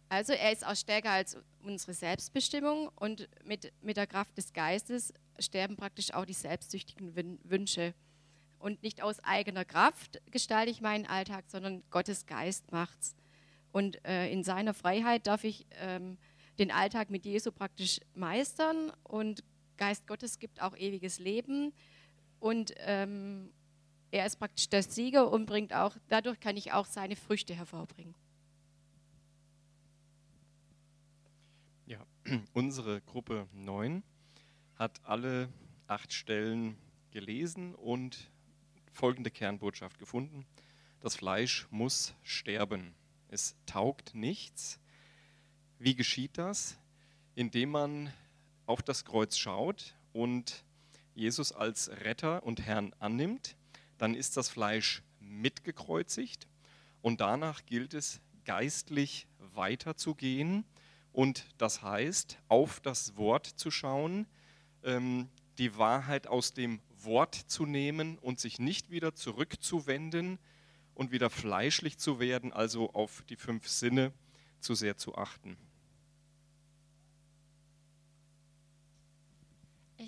Also 0.10 0.34
er 0.34 0.52
ist 0.52 0.66
auch 0.66 0.76
stärker 0.76 1.12
als 1.12 1.38
unsere 1.62 1.94
Selbstbestimmung 1.94 2.90
und 2.96 3.30
mit, 3.46 3.72
mit 3.82 3.96
der 3.96 4.08
Kraft 4.08 4.38
des 4.38 4.54
Geistes 4.54 5.14
sterben 5.38 5.76
praktisch 5.76 6.14
auch 6.14 6.26
die 6.26 6.34
selbstsüchtigen 6.34 7.16
Wünsche. 7.44 7.94
Und 8.58 8.84
nicht 8.84 9.02
aus 9.02 9.20
eigener 9.24 9.66
Kraft 9.66 10.20
gestalte 10.32 10.72
ich 10.72 10.82
meinen 10.82 11.06
Alltag, 11.06 11.46
sondern 11.48 11.84
Gottes 11.92 12.26
Geist 12.26 12.72
macht's. 12.72 13.16
Und 13.72 14.04
äh, 14.04 14.30
in 14.32 14.44
seiner 14.44 14.74
Freiheit 14.74 15.28
darf 15.28 15.44
ich 15.44 15.68
ähm, 15.74 16.18
den 16.58 16.72
Alltag 16.72 17.12
mit 17.12 17.26
Jesu 17.26 17.52
praktisch 17.52 18.00
meistern 18.16 18.92
und 19.04 19.44
Geist 19.78 20.08
Gottes 20.08 20.40
gibt 20.40 20.62
auch 20.62 20.76
ewiges 20.76 21.20
Leben 21.20 21.72
und 22.40 22.74
ähm, 22.78 23.52
er 24.12 24.26
ist 24.26 24.38
praktisch 24.38 24.70
der 24.70 24.84
Sieger 24.84 25.32
und 25.32 25.46
bringt 25.46 25.74
auch, 25.74 25.96
dadurch 26.08 26.40
kann 26.40 26.58
ich 26.58 26.72
auch 26.72 26.86
seine 26.86 27.16
Früchte 27.16 27.54
hervorbringen. 27.54 28.16
Ja, 31.86 32.06
unsere 32.54 33.02
Gruppe 33.02 33.48
9 33.54 34.04
hat 34.76 35.00
alle 35.04 35.50
acht 35.88 36.14
Stellen 36.14 36.78
gelesen 37.12 37.76
und 37.76 38.32
folgende 38.92 39.32
Kernbotschaft 39.32 40.00
gefunden. 40.00 40.46
Das 41.00 41.16
Fleisch 41.16 41.68
muss 41.70 42.14
sterben. 42.24 42.94
Es 43.30 43.56
taugt 43.66 44.16
nichts. 44.16 44.80
Wie 45.78 45.96
geschieht 45.96 46.38
das? 46.38 46.78
Indem 47.36 47.72
man 47.72 48.14
auf 48.66 48.82
das 48.82 49.06
Kreuz 49.06 49.38
schaut 49.38 49.96
und 50.14 50.66
Jesus 51.20 51.52
als 51.52 51.90
Retter 51.90 52.44
und 52.44 52.66
Herrn 52.66 52.96
annimmt, 53.00 53.58
dann 53.98 54.16
ist 54.16 54.38
das 54.38 54.48
Fleisch 54.48 55.04
mitgekreuzigt 55.20 56.48
und 57.02 57.20
danach 57.20 57.66
gilt 57.66 57.94
es 57.94 58.22
geistlich 58.46 59.28
weiterzugehen 59.54 60.64
und 61.12 61.46
das 61.58 61.82
heißt, 61.82 62.38
auf 62.48 62.80
das 62.80 63.18
Wort 63.18 63.46
zu 63.46 63.70
schauen, 63.70 64.28
ähm, 64.84 65.28
die 65.58 65.78
Wahrheit 65.78 66.26
aus 66.28 66.54
dem 66.54 66.80
Wort 67.04 67.36
zu 67.36 67.66
nehmen 67.66 68.18
und 68.20 68.40
sich 68.40 68.58
nicht 68.58 68.90
wieder 68.90 69.14
zurückzuwenden 69.14 70.40
und 70.96 71.12
wieder 71.12 71.30
fleischlich 71.30 71.98
zu 71.98 72.22
werden, 72.22 72.54
also 72.54 72.94
auf 72.94 73.24
die 73.28 73.36
fünf 73.36 73.68
Sinne 73.68 74.14
zu 74.62 74.74
sehr 74.74 74.96
zu 74.96 75.16
achten. 75.16 75.58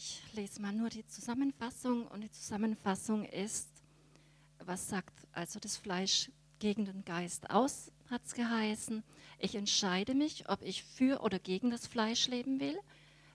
Ich 0.03 0.19
lese 0.33 0.59
mal 0.59 0.73
nur 0.73 0.89
die 0.89 1.05
Zusammenfassung 1.05 2.07
und 2.07 2.21
die 2.21 2.31
Zusammenfassung 2.31 3.23
ist, 3.23 3.69
was 4.57 4.89
sagt 4.89 5.13
also 5.31 5.59
das 5.59 5.77
Fleisch 5.77 6.31
gegen 6.57 6.85
den 6.85 7.05
Geist 7.05 7.51
aus, 7.51 7.91
hat 8.09 8.23
es 8.25 8.33
geheißen. 8.33 9.03
Ich 9.37 9.53
entscheide 9.53 10.15
mich, 10.15 10.49
ob 10.49 10.63
ich 10.63 10.81
für 10.81 11.21
oder 11.21 11.37
gegen 11.37 11.69
das 11.69 11.85
Fleisch 11.85 12.27
leben 12.29 12.59
will. 12.59 12.79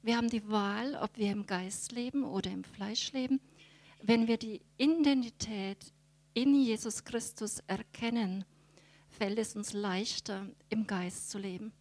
Wir 0.03 0.17
haben 0.17 0.29
die 0.29 0.49
Wahl, 0.49 0.97
ob 0.97 1.17
wir 1.17 1.31
im 1.31 1.47
Geist 1.47 1.93
leben 1.93 2.25
oder 2.25 2.51
im 2.51 2.65
Fleisch 2.65 3.13
leben. 3.13 3.41
Wenn 4.03 4.27
wir 4.27 4.37
die 4.37 4.61
Identität 4.77 5.93
in 6.35 6.53
Jesus 6.53 7.05
Christus 7.05 7.61
erkennen, 7.69 8.45
fällt 9.09 9.39
es 9.39 9.55
uns 9.55 9.73
leichter, 9.73 10.49
im 10.69 10.89
Geist 10.89 11.31
zu 11.31 11.39
leben. 11.39 11.73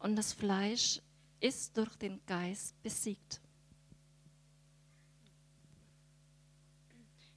Und 0.00 0.16
das 0.16 0.34
Fleisch 0.34 1.00
ist 1.40 1.78
durch 1.78 1.96
den 1.96 2.20
Geist 2.26 2.74
besiegt. 2.82 3.41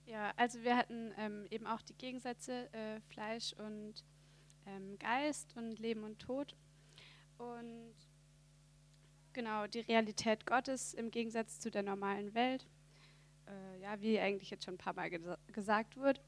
Ja, 0.06 0.34
also 0.38 0.64
wir 0.64 0.78
hatten 0.78 1.14
ähm, 1.18 1.48
eben 1.50 1.66
auch 1.66 1.82
die 1.82 1.96
Gegensätze 1.96 2.72
äh, 2.74 3.02
Fleisch 3.10 3.54
und 3.54 4.04
ähm, 4.68 5.00
Geist 5.00 5.56
und 5.58 5.80
Leben 5.80 6.04
und 6.04 6.20
Tod. 6.20 6.56
Und 7.38 7.96
genau, 9.34 9.66
die 9.66 9.80
Realität 9.80 10.46
Gottes 10.46 10.94
im 10.94 11.10
Gegensatz 11.10 11.60
zu 11.60 11.72
der 11.72 11.82
normalen 11.82 12.36
Welt. 12.36 12.68
Äh, 13.48 13.82
ja, 13.82 14.00
wie 14.00 14.20
eigentlich 14.20 14.52
jetzt 14.52 14.66
schon 14.66 14.76
ein 14.76 14.80
paar 14.80 14.94
Mal 14.94 15.10
gesa 15.10 15.38
gesagt 15.52 15.98
wird. 15.98 16.22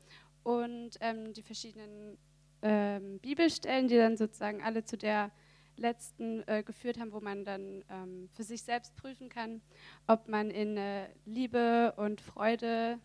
Und 0.44 0.98
ähm, 1.00 1.34
die 1.34 1.44
verschiedenen 1.44 2.18
ähm, 2.64 3.20
Bibelstellen, 3.20 3.88
die 3.88 3.98
dann 3.98 4.18
sozusagen 4.18 4.64
alle 4.64 4.86
zu 4.86 4.98
der 4.98 5.32
letzten 5.76 6.48
äh, 6.48 6.64
geführt 6.64 7.00
haben, 7.00 7.12
wo 7.12 7.20
man 7.20 7.46
dann 7.46 7.84
ähm, 7.90 8.30
für 8.34 8.44
sich 8.44 8.64
selbst 8.64 8.96
prüfen 8.96 9.30
kann, 9.30 9.62
ob 10.08 10.28
man 10.28 10.50
in 10.50 10.78
äh, 10.78 11.10
Liebe 11.26 11.94
und 11.98 12.22
Freude 12.22 13.00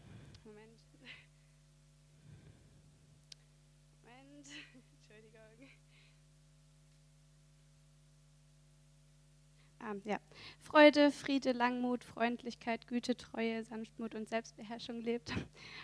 Ah, 9.85 9.97
ja. 10.05 10.19
Freude, 10.61 11.11
Friede, 11.11 11.51
Langmut, 11.51 12.05
Freundlichkeit, 12.05 12.87
Güte, 12.87 13.17
Treue, 13.17 13.65
Sanftmut 13.65 14.15
und 14.15 14.29
Selbstbeherrschung 14.29 15.01
lebt. 15.01 15.33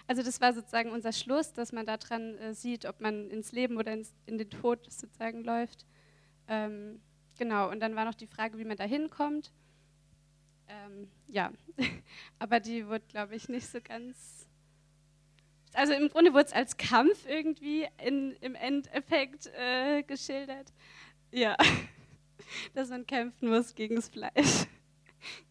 Also 0.07 0.23
das 0.23 0.40
war 0.40 0.52
sozusagen 0.52 0.93
unser 0.93 1.12
Schluss, 1.12 1.52
dass 1.52 1.73
man 1.73 1.85
daran 1.85 2.38
äh, 2.38 2.55
sieht, 2.55 2.87
ob 2.87 3.00
man 3.00 3.28
ins 3.28 3.50
Leben 3.50 3.76
oder 3.76 3.93
ins, 3.93 4.14
in 4.26 4.38
den 4.38 4.49
Tod 4.49 4.85
sozusagen 4.88 5.43
läuft. 5.43 5.85
Ähm, 6.47 7.00
genau, 7.37 7.71
und 7.71 7.81
dann 7.81 7.97
war 7.97 8.05
noch 8.05 8.14
die 8.14 8.28
Frage, 8.28 8.57
wie 8.59 8.64
man 8.64 8.76
da 8.76 8.85
hinkommt. 8.85 9.52
Ähm, 10.69 11.11
ja, 11.26 11.50
aber 12.38 12.61
die 12.61 12.87
wurde, 12.87 13.05
glaube 13.09 13.35
ich, 13.35 13.49
nicht 13.49 13.67
so 13.67 13.81
ganz... 13.81 14.47
Also 15.73 15.93
im 15.93 16.09
Grunde 16.09 16.33
wurde 16.33 16.47
es 16.47 16.52
als 16.52 16.76
Kampf 16.76 17.26
irgendwie 17.28 17.87
in, 18.02 18.33
im 18.40 18.55
Endeffekt 18.55 19.50
äh, 19.55 20.05
geschildert. 20.05 20.73
Ja. 21.33 21.57
dass 22.75 22.90
man 22.90 23.07
kämpfen 23.07 23.49
muss 23.49 23.75
gegen 23.75 23.97
das 23.97 24.09
Fleisch. 24.09 24.33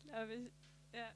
Glaube 0.04 0.34
ich. 0.34 0.52
Ja. 0.94 1.08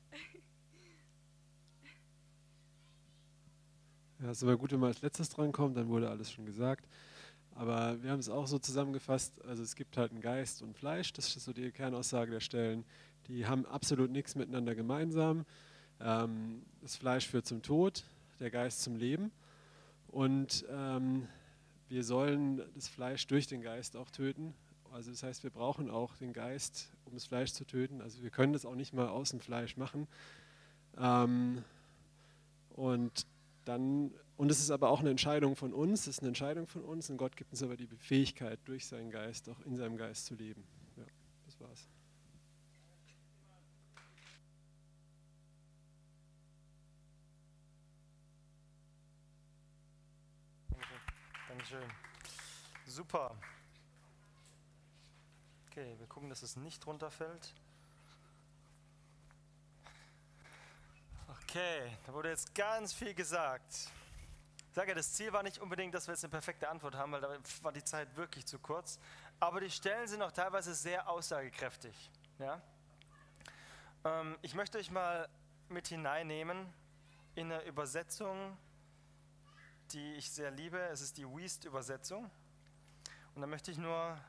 Ja, 4.20 4.30
es 4.30 4.38
ist 4.38 4.44
immer 4.44 4.58
gut, 4.58 4.72
wenn 4.72 4.80
man 4.80 4.90
als 4.90 5.02
letztes 5.02 5.30
drankommt, 5.30 5.76
dann 5.76 5.88
wurde 5.88 6.10
alles 6.10 6.32
schon 6.32 6.46
gesagt. 6.46 6.88
Aber 7.56 8.02
wir 8.04 8.12
haben 8.12 8.20
es 8.20 8.30
auch 8.30 8.46
so 8.48 8.60
zusammengefasst, 8.60 9.44
also 9.46 9.64
es 9.64 9.76
gibt 9.76 9.98
halt 9.98 10.12
einen 10.12 10.22
Geist 10.22 10.62
und 10.62 10.78
Fleisch, 10.78 11.12
das 11.14 11.36
ist 11.36 11.44
so 11.44 11.54
die 11.54 11.72
Kernaussage 11.72 12.32
der 12.32 12.40
Stellen. 12.40 12.86
Die 13.28 13.46
haben 13.46 13.66
absolut 13.66 14.12
nichts 14.12 14.36
miteinander 14.36 14.76
gemeinsam. 14.76 15.46
Ähm, 16.00 16.64
das 16.82 16.96
Fleisch 16.96 17.28
führt 17.28 17.46
zum 17.46 17.62
Tod, 17.62 18.04
der 18.40 18.52
Geist 18.52 18.84
zum 18.84 18.96
Leben. 18.96 19.32
Und 20.08 20.66
ähm, 20.70 21.28
wir 21.90 22.04
sollen 22.04 22.62
das 22.76 22.88
Fleisch 22.88 23.28
durch 23.28 23.48
den 23.48 23.62
Geist 23.62 23.96
auch 23.96 24.10
töten. 24.12 24.54
Also 24.92 25.12
das 25.12 25.24
heißt, 25.24 25.44
wir 25.44 25.50
brauchen 25.50 25.90
auch 25.90 26.18
den 26.18 26.34
Geist, 26.34 26.90
um 27.06 27.14
das 27.14 27.26
Fleisch 27.26 27.54
zu 27.54 27.66
töten. 27.66 28.02
Also 28.02 28.22
wir 28.22 28.30
können 28.30 28.54
das 28.54 28.66
auch 28.66 28.76
nicht 28.76 28.94
mal 28.94 29.08
aus 29.08 29.30
dem 29.30 29.40
Fleisch 29.40 29.78
machen. 29.78 30.08
Ähm, 30.98 31.64
und 32.76 33.26
dann, 33.66 34.12
und 34.38 34.52
es 34.52 34.60
ist 34.60 34.72
aber 34.72 34.90
auch 34.90 35.00
eine 35.00 35.10
Entscheidung 35.10 35.56
von 35.56 35.74
uns, 35.74 36.02
es 36.02 36.08
ist 36.08 36.20
eine 36.20 36.30
Entscheidung 36.30 36.68
von 36.68 36.84
uns 36.84 37.10
und 37.10 37.18
Gott 37.18 37.38
gibt 37.38 37.52
uns 37.52 37.64
aber 37.64 37.78
die 37.78 37.88
Fähigkeit, 37.88 38.60
durch 38.66 38.86
seinen 38.86 39.12
Geist, 39.12 39.48
auch 39.50 39.60
in 39.66 39.78
seinem 39.78 39.98
Geist 39.98 40.26
zu 40.26 40.36
leben. 40.36 40.64
Ja, 40.98 41.06
das 41.46 41.60
war's. 41.60 41.88
Dankeschön. 51.48 51.90
Super. 52.86 53.36
Okay, 55.72 55.96
wir 56.00 56.08
gucken, 56.08 56.28
dass 56.28 56.44
es 56.44 56.58
nicht 56.58 56.86
runterfällt. 56.86 57.54
Okay, 61.30 61.98
da 62.06 62.14
wurde 62.14 62.28
jetzt 62.28 62.54
ganz 62.54 62.92
viel 62.92 63.14
gesagt. 63.14 63.72
Ich 63.72 64.76
sage 64.76 64.90
ja, 64.90 64.96
das 64.96 65.14
Ziel 65.14 65.32
war 65.32 65.44
nicht 65.44 65.60
unbedingt, 65.60 65.94
dass 65.94 66.08
wir 66.08 66.14
jetzt 66.14 66.26
eine 66.26 66.32
perfekte 66.32 66.68
Antwort 66.68 66.96
haben, 66.96 67.14
weil 67.14 67.22
da 67.22 67.38
war 67.62 67.72
die 67.72 67.86
Zeit 67.86 68.14
wirklich 68.18 68.46
zu 68.46 68.60
kurz. 68.60 69.00
Aber 69.40 69.62
die 69.62 69.72
Stellen 69.72 70.10
sind 70.10 70.22
auch 70.22 70.34
teilweise 70.34 70.76
sehr 70.76 71.08
aussagekräftig. 71.08 72.12
Ja? 72.38 72.62
Ähm, 74.04 74.38
ich 74.42 74.54
möchte 74.56 74.78
euch 74.78 74.92
mal 74.92 75.30
mit 75.70 75.88
hineinnehmen 75.88 76.68
in 77.36 77.50
eine 77.50 77.64
Übersetzung, 77.64 78.58
die 79.94 80.16
ich 80.16 80.30
sehr 80.30 80.52
liebe. 80.52 80.80
Es 80.80 81.00
ist 81.00 81.18
die 81.18 81.26
Weast-Übersetzung. 81.26 82.30
Und 83.36 83.42
da 83.42 83.48
möchte 83.48 83.72
ich 83.72 83.78
nur 83.78 84.20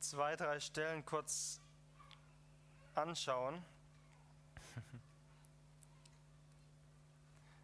zwei, 0.00 0.36
drei 0.36 0.60
Stellen 0.60 1.04
kurz 1.04 1.60
anschauen. 2.94 3.62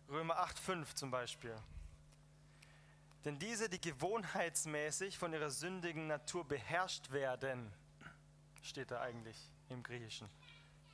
Römer 0.08 0.38
8,5 0.44 0.94
zum 0.94 1.10
Beispiel. 1.10 1.56
Denn 3.24 3.38
diese, 3.38 3.68
die 3.68 3.80
gewohnheitsmäßig 3.80 5.16
von 5.16 5.32
ihrer 5.32 5.50
sündigen 5.50 6.08
Natur 6.08 6.46
beherrscht 6.46 7.12
werden, 7.12 7.72
steht 8.62 8.90
da 8.90 9.00
eigentlich 9.00 9.36
im 9.68 9.82
Griechischen. 9.82 10.28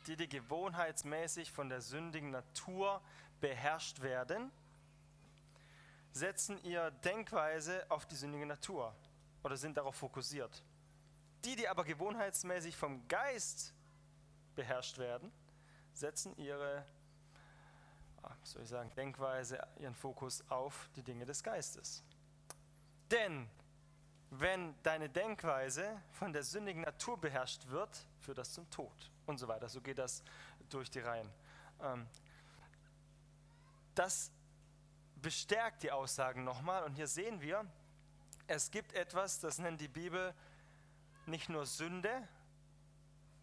Die, 0.06 0.16
die 0.16 0.28
gewohnheitsmäßig 0.28 1.50
von 1.50 1.68
der 1.68 1.80
sündigen 1.80 2.30
Natur 2.30 3.00
beherrscht 3.40 4.00
werden, 4.00 4.50
setzen 6.12 6.62
ihre 6.64 6.92
Denkweise 6.92 7.86
auf 7.90 8.06
die 8.06 8.16
sündige 8.16 8.46
Natur 8.46 8.94
oder 9.42 9.56
sind 9.56 9.76
darauf 9.76 9.94
fokussiert. 9.94 10.62
Die, 11.44 11.56
die 11.56 11.68
aber 11.68 11.84
gewohnheitsmäßig 11.84 12.76
vom 12.76 13.06
Geist 13.08 13.72
beherrscht 14.54 14.98
werden, 14.98 15.32
setzen 15.92 16.36
ihre 16.36 16.84
ah, 18.22 18.36
soll 18.42 18.62
ich 18.62 18.68
sagen, 18.68 18.92
Denkweise, 18.94 19.60
ihren 19.78 19.94
Fokus 19.94 20.42
auf 20.50 20.88
die 20.96 21.02
Dinge 21.02 21.24
des 21.24 21.42
Geistes. 21.42 22.02
Denn 23.10 23.48
wenn 24.30 24.74
deine 24.82 25.08
Denkweise 25.08 26.02
von 26.12 26.32
der 26.32 26.42
sündigen 26.42 26.82
Natur 26.82 27.18
beherrscht 27.18 27.66
wird, 27.68 28.06
führt 28.20 28.38
das 28.38 28.52
zum 28.52 28.68
Tod 28.70 29.10
und 29.26 29.38
so 29.38 29.48
weiter. 29.48 29.68
So 29.68 29.80
geht 29.80 29.98
das 29.98 30.22
durch 30.68 30.90
die 30.90 31.00
Reihen. 31.00 31.30
Ähm, 31.80 32.06
das 33.94 34.30
bestärkt 35.16 35.82
die 35.82 35.90
Aussagen 35.90 36.44
nochmal 36.44 36.84
und 36.84 36.94
hier 36.94 37.08
sehen 37.08 37.40
wir, 37.40 37.64
es 38.46 38.70
gibt 38.70 38.92
etwas, 38.92 39.40
das 39.40 39.58
nennt 39.58 39.80
die 39.80 39.88
Bibel 39.88 40.34
nicht 41.28 41.48
nur 41.48 41.66
Sünde, 41.66 42.26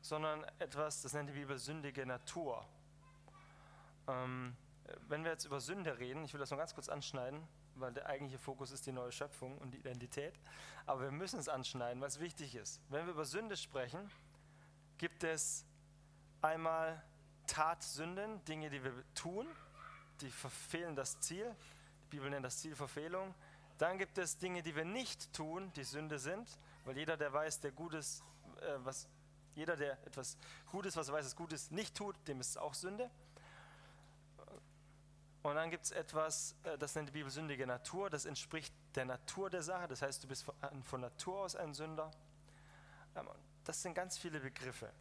sondern 0.01 0.43
etwas, 0.59 1.01
das 1.01 1.13
nennt 1.13 1.29
die 1.29 1.33
Bibel 1.33 1.57
sündige 1.57 2.05
Natur. 2.05 2.65
Ähm, 4.07 4.55
wenn 5.07 5.23
wir 5.23 5.31
jetzt 5.31 5.45
über 5.45 5.59
Sünde 5.59 5.97
reden, 5.97 6.25
ich 6.25 6.33
will 6.33 6.39
das 6.39 6.51
noch 6.51 6.57
ganz 6.57 6.75
kurz 6.75 6.89
anschneiden, 6.89 7.41
weil 7.75 7.93
der 7.93 8.05
eigentliche 8.05 8.37
Fokus 8.37 8.71
ist 8.71 8.85
die 8.85 8.91
neue 8.91 9.11
Schöpfung 9.11 9.57
und 9.57 9.71
die 9.71 9.77
Identität. 9.77 10.33
Aber 10.85 11.01
wir 11.01 11.11
müssen 11.11 11.39
es 11.39 11.49
anschneiden, 11.49 12.01
weil 12.01 12.07
es 12.07 12.19
wichtig 12.19 12.55
ist. 12.55 12.81
Wenn 12.89 13.05
wir 13.05 13.13
über 13.13 13.25
Sünde 13.25 13.57
sprechen, 13.57 14.09
gibt 14.97 15.23
es 15.23 15.65
einmal 16.41 17.01
Tatsünden, 17.47 18.43
Dinge, 18.45 18.69
die 18.69 18.83
wir 18.83 18.93
tun, 19.13 19.47
die 20.21 20.29
verfehlen 20.29 20.95
das 20.95 21.19
Ziel. 21.19 21.55
Die 22.03 22.17
Bibel 22.17 22.29
nennt 22.29 22.45
das 22.45 22.59
Ziel 22.59 22.75
Verfehlung. 22.75 23.33
Dann 23.77 23.97
gibt 23.97 24.17
es 24.17 24.37
Dinge, 24.37 24.61
die 24.63 24.75
wir 24.75 24.85
nicht 24.85 25.33
tun, 25.33 25.71
die 25.73 25.83
Sünde 25.83 26.17
sind, 26.17 26.47
weil 26.85 26.97
jeder, 26.97 27.17
der 27.17 27.33
weiß, 27.33 27.59
der 27.59 27.71
Gutes, 27.71 28.23
äh, 28.61 28.75
was, 28.77 29.07
jeder, 29.55 29.75
der 29.75 29.93
etwas 30.05 30.37
Gutes, 30.71 30.95
was 30.95 31.09
er 31.09 31.15
weiß, 31.15 31.25
es 31.25 31.35
Gutes 31.35 31.71
nicht 31.71 31.95
tut, 31.95 32.15
dem 32.27 32.39
ist 32.39 32.51
es 32.51 32.57
auch 32.57 32.73
Sünde. 32.73 33.09
Und 35.43 35.53
dann 35.53 35.69
gibt 35.69 35.85
es 35.85 35.91
etwas, 35.91 36.55
äh, 36.63 36.77
das 36.77 36.95
nennt 36.95 37.09
die 37.09 37.13
Bibel 37.13 37.29
sündige 37.29 37.67
Natur, 37.67 38.09
das 38.09 38.25
entspricht 38.25 38.73
der 38.95 39.05
Natur 39.05 39.49
der 39.49 39.61
Sache, 39.61 39.87
das 39.87 40.01
heißt, 40.01 40.23
du 40.23 40.27
bist 40.27 40.45
von 40.83 41.01
Natur 41.01 41.41
aus 41.41 41.55
ein 41.55 41.73
Sünder. 41.73 42.09
Ähm, 43.15 43.29
das 43.63 43.81
sind 43.81 43.93
ganz 43.93 44.17
viele 44.17 44.39
Begriffe. 44.39 44.91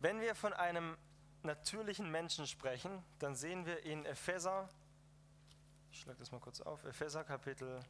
Wenn 0.00 0.20
wir 0.20 0.34
von 0.34 0.52
einem 0.52 0.96
natürlichen 1.42 2.10
Menschen 2.10 2.46
sprechen, 2.46 3.02
dann 3.18 3.34
sehen 3.34 3.66
wir 3.66 3.82
in 3.84 4.04
Epheser, 4.04 4.68
ich 5.90 6.00
schlage 6.00 6.18
das 6.18 6.32
mal 6.32 6.40
kurz 6.40 6.60
auf, 6.60 6.84
Epheser 6.84 7.24
Kapitel 7.24 7.80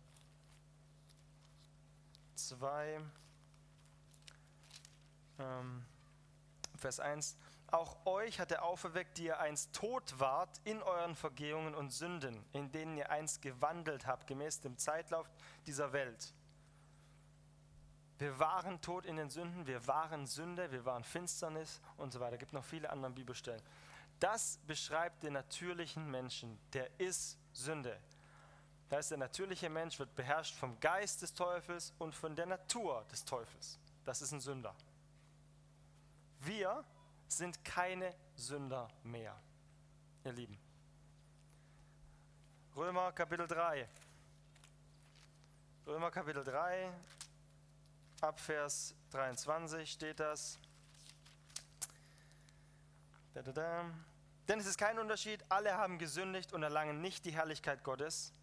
2, 2.59 3.01
ähm, 5.39 5.85
Vers 6.77 7.01
1, 7.01 7.37
auch 7.69 8.05
euch 8.05 8.39
hat 8.39 8.53
er 8.53 8.65
auferweckt, 8.65 9.17
die 9.17 9.25
ihr 9.25 9.41
einst 9.41 9.73
tot 9.73 10.15
wart 10.19 10.61
in 10.65 10.83
euren 10.83 11.15
Vergehungen 11.15 11.75
und 11.75 11.91
Sünden, 11.91 12.45
in 12.53 12.71
denen 12.71 12.97
ihr 12.99 13.11
einst 13.11 13.41
gewandelt 13.41 14.07
habt, 14.07 14.27
gemäß 14.27 14.61
dem 14.61 14.77
Zeitlauf 14.77 15.31
dieser 15.67 15.93
Welt. 15.95 16.35
Wir 18.19 18.39
waren 18.39 18.81
tot 18.83 19.07
in 19.07 19.17
den 19.17 19.31
Sünden, 19.31 19.67
wir 19.67 19.87
waren 19.87 20.27
Sünde, 20.27 20.71
wir 20.71 20.85
waren 20.85 21.03
Finsternis 21.03 21.81
und 21.97 22.13
so 22.13 22.21
weiter. 22.21 22.35
Es 22.35 22.41
gibt 22.41 22.53
noch 22.53 22.65
viele 22.65 22.91
andere 22.91 23.13
Bibelstellen. 23.13 23.63
Das 24.21 24.59
beschreibt 24.67 25.23
den 25.23 25.33
natürlichen 25.33 26.11
Menschen, 26.11 26.59
der 26.75 26.89
ist 27.01 27.39
Sünde. 27.53 27.99
Das 28.93 28.99
heißt, 28.99 29.11
der 29.13 29.19
natürliche 29.19 29.71
Mensch 29.71 29.99
wird 29.99 30.15
beherrscht 30.15 30.55
vom 30.55 30.79
Geist 30.79 31.23
des 31.23 31.33
Teufels 31.33 31.95
und 31.99 32.15
von 32.15 32.37
der 32.37 32.45
Natur 32.45 33.07
des 33.11 33.25
Teufels. 33.25 33.79
Das 34.05 34.21
ist 34.21 34.33
ein 34.33 34.41
Sünder. 34.43 34.75
Wir 36.41 36.85
sind 37.27 37.65
keine 37.65 38.15
Sünder 38.37 38.91
mehr, 39.03 39.35
ihr 40.25 40.33
Lieben. 40.33 40.59
Römer 42.77 43.13
Kapitel 43.13 43.49
3. 43.49 43.89
Römer 45.87 46.11
Kapitel 46.11 46.45
3, 46.45 46.93
ab 48.21 48.39
Vers 48.39 48.95
23 49.13 49.91
steht 49.91 50.21
das. 50.21 50.59
Da, 53.33 53.41
da, 53.41 53.53
da. 53.53 53.85
Denn 54.49 54.61
es 54.61 54.67
ist 54.67 54.77
kein 54.77 54.99
Unterschied, 54.99 55.43
alle 55.49 55.79
haben 55.79 55.99
gesündigt 55.99 56.53
und 56.53 56.63
erlangen 56.63 57.01
nicht 57.01 57.25
die 57.25 57.33
Herrlichkeit 57.33 57.85
Gottes. 57.85 58.35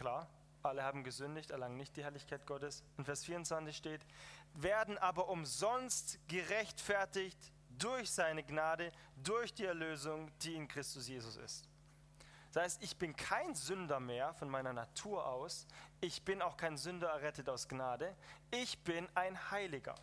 Klar, 0.00 0.26
alle 0.62 0.82
haben 0.82 1.04
gesündigt, 1.04 1.50
erlangen 1.50 1.76
nicht 1.76 1.94
die 1.94 2.02
Herrlichkeit 2.02 2.46
Gottes. 2.46 2.82
In 2.96 3.04
Vers 3.04 3.22
24 3.22 3.76
steht, 3.76 4.00
werden 4.54 4.96
aber 4.96 5.28
umsonst 5.28 6.18
gerechtfertigt 6.26 7.36
durch 7.68 8.10
seine 8.10 8.42
Gnade, 8.42 8.92
durch 9.22 9.52
die 9.52 9.66
Erlösung, 9.66 10.30
die 10.38 10.54
in 10.54 10.68
Christus 10.68 11.06
Jesus 11.06 11.36
ist. 11.36 11.68
Das 12.50 12.62
heißt, 12.62 12.82
ich 12.82 12.96
bin 12.96 13.14
kein 13.14 13.54
Sünder 13.54 14.00
mehr 14.00 14.32
von 14.32 14.48
meiner 14.48 14.72
Natur 14.72 15.26
aus. 15.26 15.66
Ich 16.00 16.22
bin 16.24 16.40
auch 16.40 16.56
kein 16.56 16.78
Sünder 16.78 17.08
errettet 17.08 17.50
aus 17.50 17.68
Gnade. 17.68 18.16
Ich 18.50 18.78
bin 18.78 19.06
ein 19.14 19.50
Heiliger. 19.50 19.96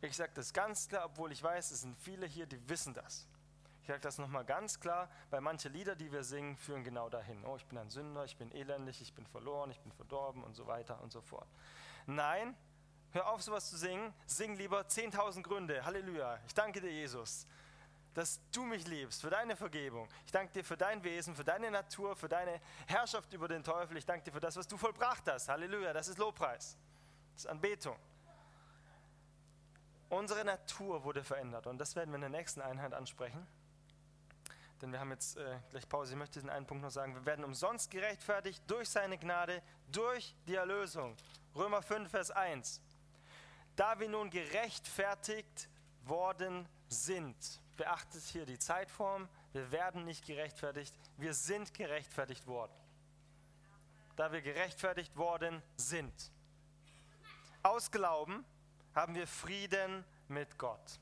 Ich 0.00 0.16
sage 0.16 0.32
das 0.34 0.54
ganz 0.54 0.88
klar, 0.88 1.04
obwohl 1.04 1.32
ich 1.32 1.42
weiß, 1.42 1.70
es 1.70 1.82
sind 1.82 1.98
viele 1.98 2.24
hier, 2.24 2.46
die 2.46 2.66
wissen 2.66 2.94
das. 2.94 3.26
Ich 3.82 3.88
sage 3.88 4.00
das 4.00 4.18
nochmal 4.18 4.44
ganz 4.44 4.78
klar, 4.78 5.10
weil 5.30 5.40
manche 5.40 5.68
Lieder, 5.68 5.96
die 5.96 6.10
wir 6.12 6.22
singen, 6.22 6.56
führen 6.56 6.84
genau 6.84 7.08
dahin. 7.08 7.44
Oh, 7.44 7.56
ich 7.56 7.66
bin 7.66 7.78
ein 7.78 7.90
Sünder, 7.90 8.24
ich 8.24 8.36
bin 8.36 8.50
elendig, 8.52 9.00
ich 9.00 9.12
bin 9.12 9.26
verloren, 9.26 9.70
ich 9.70 9.80
bin 9.80 9.92
verdorben 9.92 10.44
und 10.44 10.54
so 10.54 10.66
weiter 10.66 11.00
und 11.02 11.10
so 11.10 11.20
fort. 11.20 11.48
Nein, 12.06 12.56
hör 13.10 13.28
auf, 13.28 13.42
sowas 13.42 13.68
zu 13.70 13.76
singen. 13.76 14.14
Sing 14.26 14.56
lieber 14.56 14.82
10.000 14.82 15.42
Gründe. 15.42 15.84
Halleluja. 15.84 16.38
Ich 16.46 16.54
danke 16.54 16.80
dir, 16.80 16.92
Jesus 16.92 17.46
dass 18.14 18.40
du 18.52 18.64
mich 18.64 18.86
liebst, 18.86 19.22
für 19.22 19.30
deine 19.30 19.56
Vergebung. 19.56 20.08
Ich 20.26 20.32
danke 20.32 20.52
dir 20.52 20.64
für 20.64 20.76
dein 20.76 21.02
Wesen, 21.02 21.34
für 21.34 21.44
deine 21.44 21.70
Natur, 21.70 22.14
für 22.14 22.28
deine 22.28 22.60
Herrschaft 22.86 23.32
über 23.32 23.48
den 23.48 23.62
Teufel. 23.62 23.96
Ich 23.96 24.04
danke 24.04 24.24
dir 24.24 24.32
für 24.32 24.40
das, 24.40 24.56
was 24.56 24.68
du 24.68 24.76
vollbracht 24.76 25.26
hast. 25.28 25.48
Halleluja, 25.48 25.92
das 25.92 26.08
ist 26.08 26.18
Lobpreis. 26.18 26.76
Das 27.32 27.44
ist 27.44 27.46
Anbetung. 27.46 27.96
Unsere 30.10 30.44
Natur 30.44 31.04
wurde 31.04 31.24
verändert 31.24 31.66
und 31.66 31.78
das 31.78 31.96
werden 31.96 32.10
wir 32.10 32.16
in 32.16 32.20
der 32.20 32.30
nächsten 32.30 32.60
Einheit 32.60 32.92
ansprechen. 32.92 33.46
Denn 34.82 34.90
wir 34.90 34.98
haben 34.98 35.12
jetzt 35.12 35.36
äh, 35.36 35.60
gleich 35.70 35.88
Pause. 35.88 36.12
Ich 36.12 36.18
möchte 36.18 36.40
diesen 36.40 36.50
einen 36.50 36.66
Punkt 36.66 36.82
noch 36.82 36.90
sagen. 36.90 37.14
Wir 37.14 37.24
werden 37.24 37.44
umsonst 37.44 37.88
gerechtfertigt 37.88 38.64
durch 38.66 38.88
seine 38.88 39.16
Gnade, 39.16 39.62
durch 39.86 40.34
die 40.48 40.56
Erlösung. 40.56 41.16
Römer 41.54 41.82
5, 41.82 42.10
Vers 42.10 42.32
1. 42.32 42.80
Da 43.76 44.00
wir 44.00 44.08
nun 44.08 44.28
gerechtfertigt 44.28 45.68
worden 46.04 46.68
sind, 46.88 47.36
beachtet 47.76 48.24
hier 48.24 48.44
die 48.44 48.58
Zeitform. 48.58 49.28
Wir 49.52 49.70
werden 49.70 50.04
nicht 50.04 50.26
gerechtfertigt, 50.26 50.94
wir 51.16 51.32
sind 51.32 51.72
gerechtfertigt 51.74 52.48
worden. 52.48 52.72
Da 54.16 54.32
wir 54.32 54.42
gerechtfertigt 54.42 55.16
worden 55.16 55.62
sind. 55.76 56.32
Aus 57.62 57.88
Glauben 57.92 58.44
haben 58.96 59.14
wir 59.14 59.28
Frieden 59.28 60.04
mit 60.26 60.58
Gott. 60.58 60.98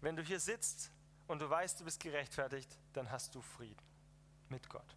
Wenn 0.00 0.16
du 0.16 0.22
hier 0.22 0.40
sitzt 0.40 0.93
und 1.26 1.40
du 1.40 1.48
weißt, 1.48 1.80
du 1.80 1.84
bist 1.84 2.00
gerechtfertigt, 2.00 2.78
dann 2.92 3.10
hast 3.10 3.34
du 3.34 3.40
Frieden 3.40 3.82
mit 4.48 4.68
Gott. 4.68 4.96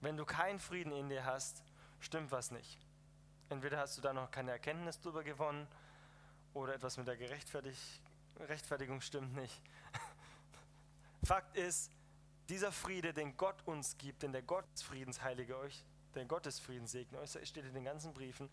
Wenn 0.00 0.16
du 0.16 0.24
keinen 0.24 0.58
Frieden 0.58 0.92
in 0.92 1.08
dir 1.08 1.24
hast, 1.24 1.62
stimmt 2.00 2.30
was 2.30 2.50
nicht. 2.50 2.78
Entweder 3.48 3.78
hast 3.78 3.96
du 3.96 4.02
da 4.02 4.12
noch 4.12 4.30
keine 4.30 4.50
Erkenntnis 4.50 5.00
darüber 5.00 5.24
gewonnen 5.24 5.66
oder 6.52 6.74
etwas 6.74 6.96
mit 6.96 7.06
der 7.06 7.16
Gerechtfertigung 7.16 7.78
Rechtfertigung 8.40 9.00
stimmt 9.00 9.34
nicht. 9.34 9.62
Fakt 11.24 11.56
ist, 11.56 11.90
dieser 12.48 12.72
Friede, 12.72 13.14
den 13.14 13.36
Gott 13.36 13.56
uns 13.66 13.96
gibt, 13.96 14.22
denn 14.22 14.32
der 14.32 14.42
Gott 14.42 14.64
des 14.74 14.82
Friedens 14.82 15.22
heilige 15.22 15.56
euch, 15.56 15.84
der 16.14 16.24
Gott 16.26 16.46
des 16.46 16.58
Friedens 16.58 16.92
segne 16.92 17.18
euch, 17.18 17.30
steht 17.30 17.64
in 17.64 17.74
den 17.74 17.84
ganzen 17.84 18.12
Briefen. 18.12 18.50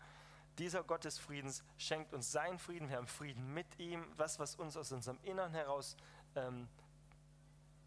Dieser 0.58 0.82
Gott 0.82 1.04
des 1.04 1.18
Friedens 1.18 1.64
schenkt 1.78 2.12
uns 2.12 2.30
seinen 2.30 2.58
Frieden, 2.58 2.88
wir 2.88 2.96
haben 2.96 3.06
Frieden 3.06 3.54
mit 3.54 3.78
ihm. 3.78 4.04
Was, 4.16 4.38
was 4.38 4.54
uns 4.54 4.76
aus 4.76 4.92
unserem 4.92 5.18
Innern 5.22 5.54
heraus 5.54 5.96
ähm, 6.36 6.68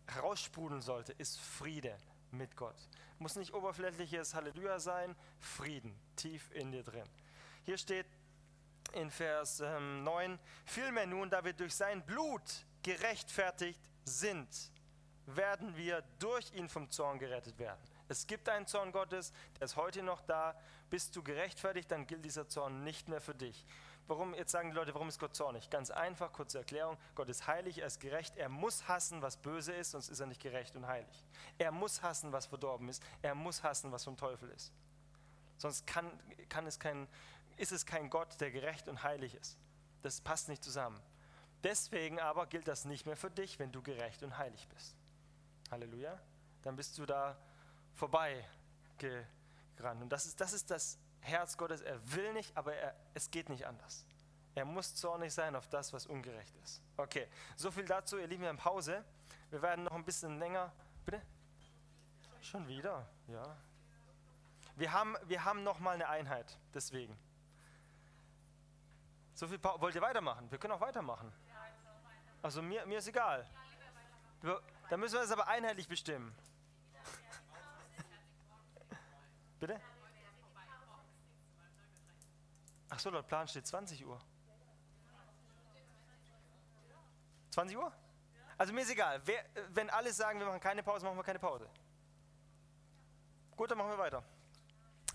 heraussprudeln 0.07 0.81
sollte, 0.81 1.13
ist 1.13 1.39
Friede 1.39 1.97
mit 2.31 2.55
Gott. 2.55 2.75
Muss 3.19 3.35
nicht 3.35 3.53
oberflächliches 3.53 4.33
Halleluja 4.33 4.79
sein, 4.79 5.15
Frieden 5.39 5.95
tief 6.15 6.51
in 6.51 6.71
dir 6.71 6.83
drin. 6.83 7.07
Hier 7.63 7.77
steht, 7.77 8.07
in 8.93 9.09
Vers 9.09 9.59
9, 9.59 10.31
ähm, 10.31 10.39
vielmehr 10.65 11.07
nun, 11.07 11.29
da 11.29 11.43
wir 11.43 11.53
durch 11.53 11.75
sein 11.75 12.05
Blut 12.05 12.65
gerechtfertigt 12.83 13.81
sind, 14.05 14.71
werden 15.25 15.75
wir 15.75 16.03
durch 16.19 16.53
ihn 16.53 16.69
vom 16.69 16.89
Zorn 16.89 17.19
gerettet 17.19 17.57
werden. 17.57 17.81
Es 18.07 18.27
gibt 18.27 18.49
einen 18.49 18.67
Zorn 18.67 18.91
Gottes, 18.91 19.33
der 19.59 19.65
ist 19.65 19.75
heute 19.75 20.03
noch 20.03 20.21
da. 20.21 20.55
Bist 20.89 21.15
du 21.15 21.23
gerechtfertigt, 21.23 21.89
dann 21.91 22.05
gilt 22.05 22.23
dieser 22.23 22.47
Zorn 22.47 22.83
nicht 22.83 23.07
mehr 23.07 23.21
für 23.21 23.33
dich. 23.33 23.65
Warum, 24.07 24.35
jetzt 24.35 24.51
sagen 24.51 24.69
die 24.69 24.75
Leute, 24.75 24.93
warum 24.93 25.07
ist 25.07 25.19
Gott 25.19 25.35
zornig? 25.35 25.71
Ganz 25.71 25.89
einfach, 25.89 26.31
kurze 26.31 26.59
Erklärung. 26.59 26.97
Gott 27.15 27.27
ist 27.27 27.47
heilig, 27.47 27.79
er 27.79 27.87
ist 27.87 27.99
gerecht. 27.99 28.37
Er 28.37 28.49
muss 28.49 28.87
hassen, 28.87 29.23
was 29.23 29.37
böse 29.37 29.73
ist, 29.73 29.91
sonst 29.91 30.09
ist 30.09 30.19
er 30.19 30.27
nicht 30.27 30.41
gerecht 30.41 30.75
und 30.75 30.85
heilig. 30.85 31.25
Er 31.57 31.71
muss 31.71 32.03
hassen, 32.03 32.31
was 32.31 32.45
verdorben 32.45 32.87
ist. 32.87 33.01
Er 33.23 33.33
muss 33.33 33.63
hassen, 33.63 33.91
was 33.91 34.03
vom 34.03 34.15
Teufel 34.15 34.49
ist. 34.51 34.71
Sonst 35.57 35.87
kann, 35.87 36.11
kann 36.49 36.67
es 36.67 36.79
kein, 36.79 37.07
ist 37.57 37.71
es 37.71 37.87
kein 37.87 38.11
Gott, 38.11 38.39
der 38.39 38.51
gerecht 38.51 38.87
und 38.87 39.01
heilig 39.01 39.33
ist. 39.33 39.57
Das 40.03 40.21
passt 40.21 40.49
nicht 40.49 40.63
zusammen. 40.63 41.01
Deswegen 41.63 42.19
aber 42.19 42.45
gilt 42.45 42.67
das 42.67 42.85
nicht 42.85 43.07
mehr 43.07 43.17
für 43.17 43.31
dich, 43.31 43.57
wenn 43.57 43.71
du 43.71 43.81
gerecht 43.81 44.21
und 44.21 44.37
heilig 44.37 44.67
bist. 44.67 44.95
Halleluja. 45.71 46.19
Dann 46.61 46.75
bist 46.75 46.95
du 46.99 47.07
da 47.07 47.35
vorbei 47.95 48.45
gerannt. 48.97 50.03
Und 50.03 50.09
das 50.09 50.25
ist, 50.25 50.39
das 50.39 50.53
ist 50.53 50.69
das 50.69 50.99
Herz 51.21 51.57
Gottes. 51.57 51.81
Er 51.81 51.99
will 52.13 52.33
nicht, 52.33 52.55
aber 52.55 52.75
er, 52.75 52.95
es 53.13 53.31
geht 53.31 53.49
nicht 53.49 53.65
anders. 53.65 54.05
Er 54.53 54.65
muss 54.65 54.95
zornig 54.95 55.33
sein 55.33 55.55
auf 55.55 55.67
das, 55.67 55.91
was 55.91 56.05
ungerecht 56.05 56.55
ist. 56.63 56.81
Okay, 56.97 57.27
so 57.55 57.71
viel 57.71 57.85
dazu. 57.85 58.17
Ihr 58.17 58.27
Lieben, 58.27 58.43
wir 58.43 58.49
haben 58.49 58.57
Pause. 58.57 59.03
Wir 59.49 59.61
werden 59.61 59.83
noch 59.83 59.93
ein 59.93 60.05
bisschen 60.05 60.39
länger. 60.39 60.71
Bitte? 61.05 61.21
Schon 62.41 62.67
wieder? 62.67 63.07
Ja. 63.27 63.57
Wir 64.75 64.91
haben, 64.91 65.15
wir 65.25 65.43
haben 65.43 65.63
noch 65.63 65.79
mal 65.79 65.91
eine 65.91 66.07
Einheit, 66.07 66.57
deswegen. 66.73 67.17
So 69.33 69.47
viel 69.47 69.59
pa 69.59 69.79
Wollt 69.81 69.95
ihr 69.95 70.01
weitermachen? 70.01 70.49
Wir 70.49 70.57
können 70.57 70.73
auch 70.73 70.81
weitermachen. 70.81 71.31
Also 72.41 72.61
mir, 72.61 72.85
mir 72.85 72.99
ist 72.99 73.07
egal. 73.07 73.45
Dann 74.89 74.99
müssen 74.99 75.15
wir 75.15 75.21
es 75.21 75.31
aber 75.31 75.47
einheitlich 75.47 75.87
bestimmen. 75.87 76.33
Bitte? 79.65 79.81
Ach 82.87 82.99
so, 82.99 83.09
laut 83.09 83.27
Plan 83.27 83.47
steht 83.47 83.65
20 83.65 84.05
Uhr. 84.05 84.21
20 87.49 87.75
Uhr? 87.75 87.91
Also 88.59 88.73
mir 88.73 88.81
ist 88.81 88.91
egal. 88.91 89.19
Wer, 89.25 89.43
wenn 89.69 89.89
alle 89.89 90.13
sagen, 90.13 90.37
wir 90.37 90.45
machen 90.45 90.59
keine 90.59 90.83
Pause, 90.83 91.03
machen 91.03 91.17
wir 91.17 91.23
keine 91.23 91.39
Pause. 91.39 91.67
Gut, 93.57 93.71
dann 93.71 93.79
machen 93.79 93.89
wir 93.89 93.97
weiter. 93.97 94.23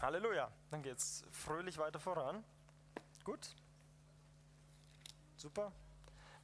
Halleluja. 0.02 0.50
Dann 0.68 0.82
geht 0.82 0.98
es 0.98 1.24
fröhlich 1.30 1.78
weiter 1.78 2.00
voran. 2.00 2.42
Gut. 3.22 3.54
Super. 5.36 5.70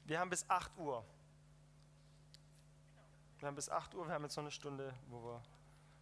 Wir 0.05 0.21
haben 0.21 0.31
bis 0.31 0.49
8 0.49 0.77
Uhr. 0.77 1.05
Wir 3.41 3.49
haben 3.49 3.57
bis 3.57 3.69
8 3.69 3.97
Uhr, 3.97 4.07
wir 4.07 4.15
haben 4.15 4.23
jetzt 4.23 4.37
noch 4.37 4.45
eine 4.45 4.53
Stunde, 4.53 4.95
wo 5.09 5.25
wir 5.25 5.43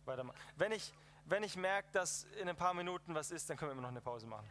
weitermachen. 0.05 0.39
Wenn 0.57 0.73
ich, 0.73 0.93
wenn 1.27 1.43
ich 1.43 1.57
merke, 1.57 1.89
dass 1.93 2.25
in 2.41 2.49
ein 2.49 2.57
paar 2.57 2.75
Minuten 2.75 3.15
was 3.15 3.31
ist, 3.31 3.49
dann 3.49 3.57
können 3.57 3.71
wir 3.71 3.73
immer 3.73 3.83
noch 3.83 3.89
eine 3.89 4.01
Pause 4.01 4.27
machen. 4.27 4.51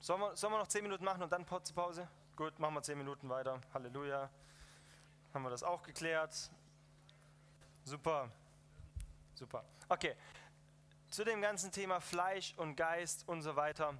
Sollen 0.00 0.20
wir, 0.20 0.36
sollen 0.36 0.52
wir 0.52 0.58
noch 0.58 0.68
10 0.68 0.82
Minuten 0.82 1.04
machen 1.04 1.22
und 1.22 1.32
dann 1.32 1.46
Pause? 1.46 2.06
Gut, 2.36 2.58
machen 2.58 2.74
wir 2.74 2.82
10 2.82 2.98
Minuten 2.98 3.28
weiter. 3.30 3.58
Halleluja. 3.72 4.28
Haben 5.32 5.42
wir 5.42 5.50
das 5.50 5.62
auch 5.62 5.82
geklärt. 5.82 6.50
Super. 7.84 8.30
Super. 9.34 9.64
Okay. 9.88 10.14
Zu 11.08 11.24
dem 11.24 11.40
ganzen 11.40 11.72
Thema 11.72 12.00
Fleisch 12.00 12.52
und 12.58 12.76
Geist 12.76 13.26
und 13.28 13.40
so 13.40 13.56
weiter. 13.56 13.94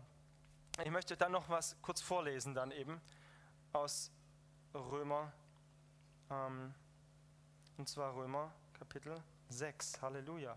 Ich 0.83 0.91
möchte 0.91 1.17
dann 1.17 1.33
noch 1.33 1.49
was 1.49 1.77
kurz 1.81 2.03
vorlesen, 2.03 2.55
dann 2.55 2.71
eben 2.71 3.01
aus 3.73 4.11
Römer. 4.75 5.33
Ähm, 6.31 6.75
und 7.77 7.89
zwar 7.89 8.15
Römer 8.15 8.53
Kapitel 8.73 9.23
6. 9.49 10.01
Halleluja. 10.01 10.57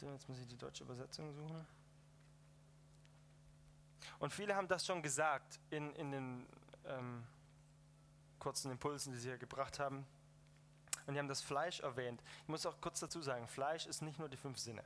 Jetzt 0.00 0.28
muss 0.28 0.38
ich 0.38 0.46
die 0.46 0.56
deutsche 0.56 0.84
Übersetzung 0.84 1.32
suchen. 1.32 1.66
Und 4.18 4.32
viele 4.32 4.54
haben 4.54 4.68
das 4.68 4.84
schon 4.84 5.02
gesagt 5.02 5.60
in, 5.70 5.94
in 5.94 6.10
den 6.10 6.46
ähm, 6.84 7.26
kurzen 8.38 8.70
Impulsen, 8.70 9.12
die 9.12 9.18
sie 9.18 9.28
hier 9.28 9.38
gebracht 9.38 9.78
haben. 9.78 10.06
Und 11.06 11.14
die 11.14 11.18
haben 11.18 11.28
das 11.28 11.40
Fleisch 11.40 11.80
erwähnt. 11.80 12.22
Ich 12.42 12.48
muss 12.48 12.66
auch 12.66 12.80
kurz 12.80 13.00
dazu 13.00 13.20
sagen, 13.20 13.46
Fleisch 13.46 13.86
ist 13.86 14.02
nicht 14.02 14.18
nur 14.18 14.28
die 14.28 14.36
fünf 14.36 14.58
Sinne. 14.58 14.84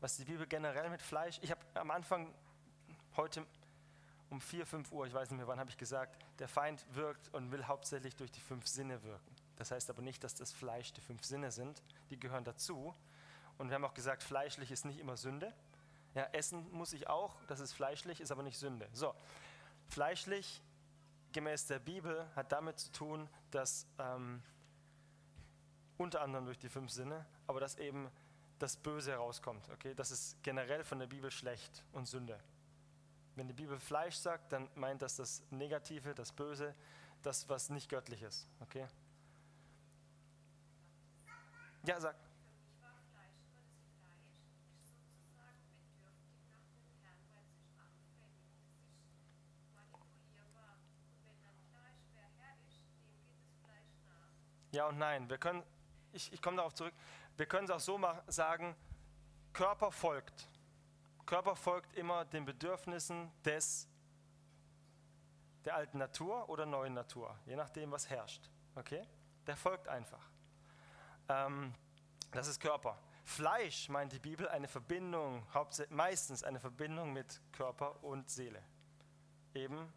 Was 0.00 0.16
die 0.16 0.24
Bibel 0.24 0.46
generell 0.46 0.88
mit 0.90 1.02
Fleisch, 1.02 1.38
ich 1.42 1.50
habe 1.50 1.60
am 1.74 1.90
Anfang 1.90 2.32
heute 3.16 3.46
um 4.30 4.40
4, 4.40 4.64
5 4.64 4.92
Uhr, 4.92 5.06
ich 5.06 5.12
weiß 5.12 5.30
nicht 5.30 5.38
mehr 5.38 5.48
wann, 5.48 5.58
habe 5.58 5.70
ich 5.70 5.76
gesagt, 5.76 6.16
der 6.38 6.48
Feind 6.48 6.86
wirkt 6.94 7.28
und 7.34 7.50
will 7.50 7.66
hauptsächlich 7.66 8.14
durch 8.16 8.30
die 8.30 8.40
fünf 8.40 8.66
Sinne 8.66 9.02
wirken. 9.02 9.34
Das 9.56 9.72
heißt 9.72 9.90
aber 9.90 10.02
nicht, 10.02 10.24
dass 10.24 10.34
das 10.34 10.52
Fleisch 10.52 10.92
die 10.92 11.00
fünf 11.00 11.24
Sinne 11.24 11.50
sind, 11.50 11.82
die 12.08 12.18
gehören 12.18 12.44
dazu. 12.44 12.94
Und 13.58 13.68
wir 13.68 13.74
haben 13.74 13.84
auch 13.84 13.94
gesagt, 13.94 14.22
fleischlich 14.22 14.70
ist 14.70 14.84
nicht 14.86 14.98
immer 14.98 15.16
Sünde. 15.16 15.52
Ja, 16.14 16.24
essen 16.32 16.70
muss 16.72 16.92
ich 16.92 17.08
auch, 17.08 17.36
das 17.46 17.60
ist 17.60 17.72
fleischlich, 17.72 18.20
ist 18.20 18.30
aber 18.32 18.42
nicht 18.42 18.56
Sünde. 18.56 18.88
So, 18.92 19.14
fleischlich 19.88 20.62
gemäß 21.32 21.66
der 21.66 21.78
Bibel 21.78 22.26
hat 22.34 22.52
damit 22.52 22.78
zu 22.78 22.90
tun, 22.92 23.28
dass 23.50 23.86
ähm, 23.98 24.42
unter 25.98 26.22
anderem 26.22 26.46
durch 26.46 26.58
die 26.58 26.68
fünf 26.68 26.90
Sinne, 26.90 27.26
aber 27.46 27.60
dass 27.60 27.76
eben 27.76 28.10
das 28.58 28.76
Böse 28.76 29.12
herauskommt. 29.12 29.68
Okay? 29.70 29.94
Das 29.94 30.10
ist 30.10 30.42
generell 30.42 30.84
von 30.84 30.98
der 30.98 31.06
Bibel 31.06 31.30
schlecht 31.30 31.84
und 31.92 32.06
Sünde. 32.06 32.40
Wenn 33.40 33.48
die 33.48 33.54
Bibel 33.54 33.78
Fleisch 33.78 34.16
sagt, 34.16 34.52
dann 34.52 34.68
meint 34.74 35.00
das 35.00 35.16
das 35.16 35.42
Negative, 35.50 36.14
das 36.14 36.30
Böse, 36.30 36.74
das, 37.22 37.48
was 37.48 37.70
nicht 37.70 37.88
göttlich 37.88 38.20
ist. 38.20 38.46
Okay? 38.60 38.86
Ja, 41.86 41.98
sag. 41.98 42.14
Ja 54.70 54.86
und 54.88 54.98
nein. 54.98 55.30
Wir 55.30 55.38
können, 55.38 55.62
ich, 56.12 56.30
ich 56.30 56.42
komme 56.42 56.58
darauf 56.58 56.74
zurück, 56.74 56.92
wir 57.38 57.46
können 57.46 57.64
es 57.64 57.70
auch 57.70 57.80
so 57.80 57.96
machen, 57.96 58.20
sagen, 58.30 58.76
Körper 59.54 59.90
folgt. 59.90 60.49
Körper 61.30 61.54
folgt 61.54 61.96
immer 61.96 62.24
den 62.24 62.44
Bedürfnissen 62.44 63.30
des, 63.44 63.88
der 65.64 65.76
alten 65.76 65.98
Natur 65.98 66.48
oder 66.48 66.66
neuen 66.66 66.92
Natur, 66.92 67.38
je 67.46 67.54
nachdem, 67.54 67.92
was 67.92 68.10
herrscht. 68.10 68.50
Okay? 68.74 69.06
Der 69.46 69.56
folgt 69.56 69.86
einfach. 69.86 70.28
Ähm, 71.28 71.72
das 72.32 72.48
ist 72.48 72.58
Körper. 72.58 72.98
Fleisch 73.22 73.88
meint 73.88 74.12
die 74.12 74.18
Bibel 74.18 74.48
eine 74.48 74.66
Verbindung, 74.66 75.46
meistens 75.90 76.42
eine 76.42 76.58
Verbindung 76.58 77.12
mit 77.12 77.40
Körper 77.52 78.02
und 78.02 78.28
Seele. 78.28 78.60
Eben 79.54 79.92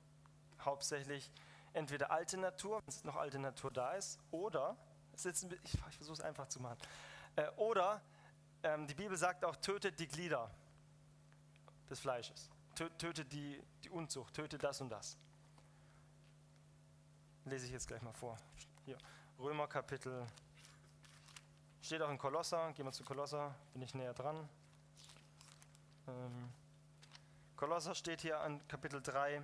hauptsächlich 0.61 1.31
entweder 1.73 2.11
alte 2.11 2.37
Natur, 2.37 2.77
wenn 2.77 2.89
es 2.89 3.03
noch 3.05 3.15
alte 3.15 3.39
Natur 3.39 3.71
da 3.71 3.93
ist, 3.93 4.19
oder, 4.29 4.77
ich, 5.15 5.25
ich 5.63 5.97
versuche 5.97 6.13
es 6.13 6.21
einfach 6.21 6.47
zu 6.47 6.61
machen, 6.61 6.77
äh, 7.37 7.49
oder 7.55 8.03
ähm, 8.61 8.85
die 8.85 8.93
Bibel 8.93 9.17
sagt 9.17 9.43
auch, 9.43 9.55
tötet 9.55 9.99
die 9.99 10.07
Glieder 10.07 10.51
des 11.89 11.99
Fleisches, 11.99 12.49
tötet 12.75 13.31
die, 13.31 13.61
die 13.83 13.89
Unzucht, 13.89 14.33
tötet 14.33 14.63
das 14.63 14.81
und 14.81 14.89
das. 14.89 15.17
Lese 17.45 17.65
ich 17.65 17.71
jetzt 17.71 17.87
gleich 17.87 18.01
mal 18.01 18.13
vor. 18.13 18.37
Hier, 18.85 18.97
Römer 19.39 19.67
Kapitel, 19.67 20.25
steht 21.81 22.01
auch 22.01 22.09
in 22.09 22.17
Kolosser, 22.17 22.71
gehen 22.73 22.85
wir 22.85 22.91
zu 22.91 23.03
Kolosser, 23.03 23.53
bin 23.73 23.81
ich 23.81 23.93
näher 23.93 24.13
dran. 24.13 24.47
Ähm, 26.07 26.49
Kolosser 27.55 27.95
steht 27.95 28.21
hier 28.21 28.39
an 28.39 28.65
Kapitel 28.67 29.01
3, 29.01 29.41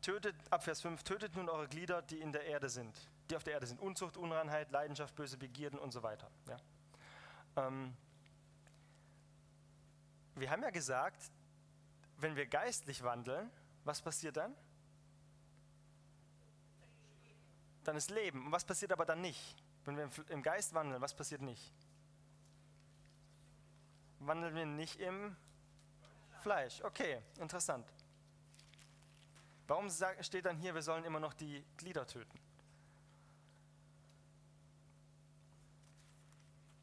tötet, 0.00 0.36
ab 0.50 0.64
Vers 0.64 0.82
5, 0.82 1.02
tötet 1.02 1.36
nun 1.36 1.48
eure 1.48 1.68
Glieder, 1.68 2.02
die 2.02 2.20
in 2.20 2.32
der 2.32 2.44
Erde 2.44 2.68
sind, 2.68 2.98
die 3.30 3.36
auf 3.36 3.44
der 3.44 3.54
Erde 3.54 3.66
sind. 3.66 3.80
Unzucht, 3.80 4.16
Unreinheit, 4.16 4.70
Leidenschaft, 4.70 5.14
böse 5.14 5.36
Begierden 5.36 5.78
und 5.78 5.92
so 5.92 6.02
weiter. 6.02 6.30
Ja. 6.48 6.56
Ähm, 7.56 7.96
wir 10.34 10.50
haben 10.50 10.62
ja 10.62 10.70
gesagt, 10.70 11.30
wenn 12.18 12.36
wir 12.36 12.46
geistlich 12.46 13.02
wandeln, 13.02 13.50
was 13.84 14.00
passiert 14.00 14.36
dann? 14.36 14.54
Dann 17.84 17.96
ist 17.96 18.10
Leben. 18.10 18.46
Und 18.46 18.52
was 18.52 18.64
passiert 18.64 18.92
aber 18.92 19.04
dann 19.04 19.20
nicht? 19.20 19.56
Wenn 19.84 19.96
wir 19.96 20.10
im 20.28 20.42
Geist 20.42 20.72
wandeln, 20.72 21.00
was 21.02 21.14
passiert 21.14 21.42
nicht? 21.42 21.72
Wandeln 24.20 24.54
wir 24.54 24.64
nicht 24.64 25.00
im 25.00 25.36
Fleisch. 26.40 26.82
Okay, 26.82 27.22
interessant. 27.38 27.86
Warum 29.66 29.88
steht 30.20 30.46
dann 30.46 30.56
hier, 30.56 30.74
wir 30.74 30.82
sollen 30.82 31.04
immer 31.04 31.20
noch 31.20 31.34
die 31.34 31.64
Glieder 31.76 32.06
töten? 32.06 32.38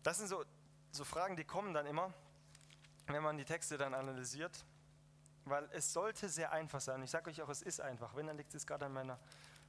Das 0.03 0.17
sind 0.17 0.27
so, 0.27 0.43
so 0.91 1.03
Fragen, 1.03 1.35
die 1.35 1.43
kommen 1.43 1.73
dann 1.73 1.85
immer, 1.85 2.13
wenn 3.07 3.23
man 3.23 3.37
die 3.37 3.45
Texte 3.45 3.77
dann 3.77 3.93
analysiert. 3.93 4.65
weil 5.45 5.67
es 5.71 5.91
sollte 5.91 6.29
sehr 6.29 6.51
einfach 6.51 6.81
sein. 6.81 7.01
Ich 7.01 7.09
sage 7.09 7.31
euch 7.31 7.41
auch, 7.41 7.49
es 7.49 7.61
ist 7.63 7.81
einfach. 7.81 8.15
Wenn, 8.15 8.27
dann 8.27 8.37
liegt 8.37 8.53
es 8.53 8.65
gerade 8.67 8.85
an 8.85 8.93
meiner 8.93 9.19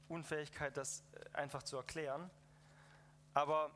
Unfähigkeit, 0.08 0.76
das 0.76 1.02
äh, 1.12 1.36
einfach 1.36 1.62
zu 1.62 1.76
erklären. 1.76 2.30
Aber 3.34 3.70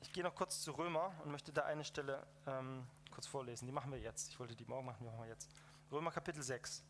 ich 0.00 0.12
gehe 0.12 0.22
noch 0.24 0.34
kurz 0.34 0.62
zu 0.62 0.72
Römer 0.72 1.12
und 1.24 1.30
möchte 1.30 1.52
da 1.52 1.64
eine 1.64 1.84
Stelle 1.84 2.26
ähm, 2.46 2.86
kurz 3.10 3.26
vorlesen. 3.26 3.66
Die 3.66 3.72
machen 3.72 3.92
wir 3.92 3.98
jetzt. 3.98 4.30
Ich 4.30 4.40
wollte 4.40 4.56
die 4.56 4.64
morgen 4.64 4.86
machen, 4.86 4.98
die 5.00 5.06
machen 5.06 5.20
wir 5.20 5.28
jetzt. 5.28 5.50
Römer 5.92 6.10
Kapitel 6.10 6.42
6. 6.42 6.82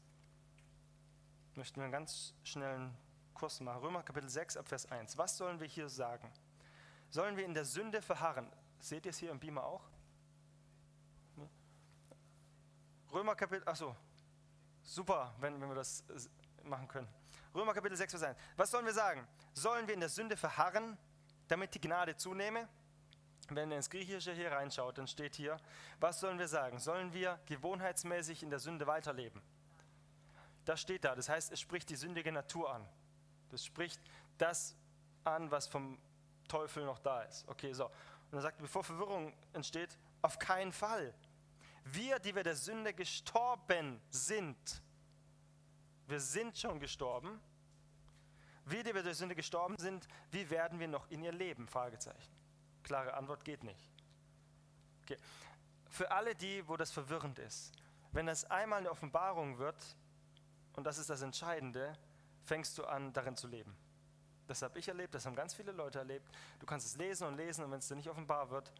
Möchten 1.55 1.77
wir 1.77 1.85
einen 1.85 1.93
ganz 1.93 2.35
schnellen 2.45 2.97
Kurs 3.35 3.61
machen. 3.61 3.81
Römer 3.81 4.03
Kapitel 4.03 4.29
6 4.29 4.57
ab 4.57 4.69
Vers 4.69 4.87
1. 4.91 5.19
Was 5.19 5.37
sollen 5.37 5.59
wir 5.59 5.67
hier 5.67 5.89
sagen? 5.89 6.33
Sollen 7.11 7.37
wir 7.37 7.45
in 7.45 7.55
der 7.55 7.65
Sünde 7.65 8.03
verharren? 8.03 8.49
Seht 8.81 9.07
ihr 9.07 9.11
es 9.11 9.19
hier 9.19 9.31
im 9.31 9.41
Beamer 9.41 9.65
auch? 9.65 9.83
Römer 13.19 13.35
Kapitel, 13.35 13.69
achso, 13.69 13.97
super, 14.85 15.35
wenn, 15.41 15.61
wenn 15.61 15.69
wir 15.69 15.75
das 15.75 16.05
äh, 16.09 16.69
machen 16.69 16.87
können. 16.87 17.09
Römer 17.53 17.75
Kapitel 17.75 17.97
6, 17.97 18.13
Vers 18.13 18.23
1. 18.23 18.39
Was 18.57 18.71
sollen 18.71 18.87
wir 18.87 18.93
sagen? 18.93 19.27
Sollen 19.55 19.89
wir 19.89 19.95
in 19.95 19.99
der 19.99 20.09
Sünde 20.09 20.37
verharren, 20.37 20.97
damit 21.49 21.75
die 21.75 21.81
Gnade 21.81 22.17
zunehme? 22.17 22.69
Wenn 23.49 23.73
ihr 23.73 23.77
ins 23.77 23.91
Griechische 23.91 24.33
hier 24.35 24.53
reinschaut, 24.53 24.99
dann 24.99 25.09
steht 25.09 25.35
hier, 25.35 25.57
was 25.99 26.21
sollen 26.21 26.39
wir 26.39 26.47
sagen? 26.47 26.79
Sollen 26.79 27.13
wir 27.13 27.41
gewohnheitsmäßig 27.47 28.45
in 28.45 28.51
der 28.51 28.61
Sünde 28.61 28.87
weiterleben? 28.87 29.43
Das 30.65 30.81
steht 30.81 31.05
da. 31.05 31.17
Das 31.17 31.29
heißt, 31.29 31.51
es 31.51 31.59
spricht 31.59 31.91
die 31.91 31.97
sündige 31.97 32.31
Natur 32.31 32.73
an. 32.73 32.89
Das 33.49 33.65
spricht 33.65 34.01
das 34.37 34.77
an, 35.25 35.51
was 35.51 35.67
vom 35.67 35.99
Teufel 36.47 36.85
noch 36.85 37.01
da 37.01 37.23
ist. 37.23 37.49
Okay, 37.49 37.73
so. 37.73 37.87
Und 37.87 38.39
er 38.39 38.43
sagt, 38.43 38.59
bevor 38.59 38.85
Verwirrung 38.85 39.35
entsteht, 39.55 39.99
auf 40.23 40.39
keinen 40.39 40.73
Fall. 40.73 41.13
Wir, 41.93 42.19
die 42.19 42.35
wir 42.35 42.43
der 42.43 42.57
Sünde 42.57 42.93
gestorben 42.93 44.01
sind, 44.11 44.83
wir 46.07 46.21
sind 46.21 46.57
schon 46.57 46.81
gestorben. 46.81 47.41
Wir, 48.65 48.83
die 48.83 48.95
wir 48.95 49.03
der 49.03 49.15
Sünde 49.15 49.35
gestorben 49.35 49.77
sind, 49.79 50.07
wie 50.31 50.49
werden 50.51 50.79
wir 50.79 50.89
noch 50.89 51.11
in 51.11 51.23
ihr 51.23 51.33
leben? 51.33 51.69
Fragezeichen. 51.69 52.33
Klare 52.83 53.15
Antwort 53.15 53.45
geht 53.45 53.63
nicht. 53.63 53.91
Okay. 55.03 55.17
Für 55.89 56.11
alle 56.11 56.35
die, 56.35 56.67
wo 56.69 56.77
das 56.77 56.91
verwirrend 56.91 57.39
ist, 57.39 57.73
wenn 58.13 58.27
das 58.27 58.45
einmal 58.45 58.81
eine 58.81 58.91
Offenbarung 58.91 59.59
wird, 59.59 59.97
und 60.75 60.85
das 60.85 60.99
ist 60.99 61.11
das 61.11 61.23
Entscheidende, 61.23 61.97
fängst 62.45 62.77
du 62.79 62.85
an, 62.85 63.13
darin 63.13 63.37
zu 63.37 63.47
leben. 63.49 63.77
Das 64.47 64.63
habe 64.63 64.79
ich 64.79 64.89
erlebt, 64.89 65.15
das 65.15 65.27
haben 65.27 65.35
ganz 65.35 65.55
viele 65.55 65.73
Leute 65.73 65.99
erlebt. 65.99 66.31
Du 66.59 66.67
kannst 66.67 66.87
es 66.87 66.97
lesen 66.97 67.27
und 67.27 67.37
lesen 67.37 67.65
und 67.65 67.71
wenn 67.71 67.79
es 67.79 67.89
dir 67.89 67.97
nicht 67.97 68.09
offenbar 68.09 68.51
wird, 68.51 68.73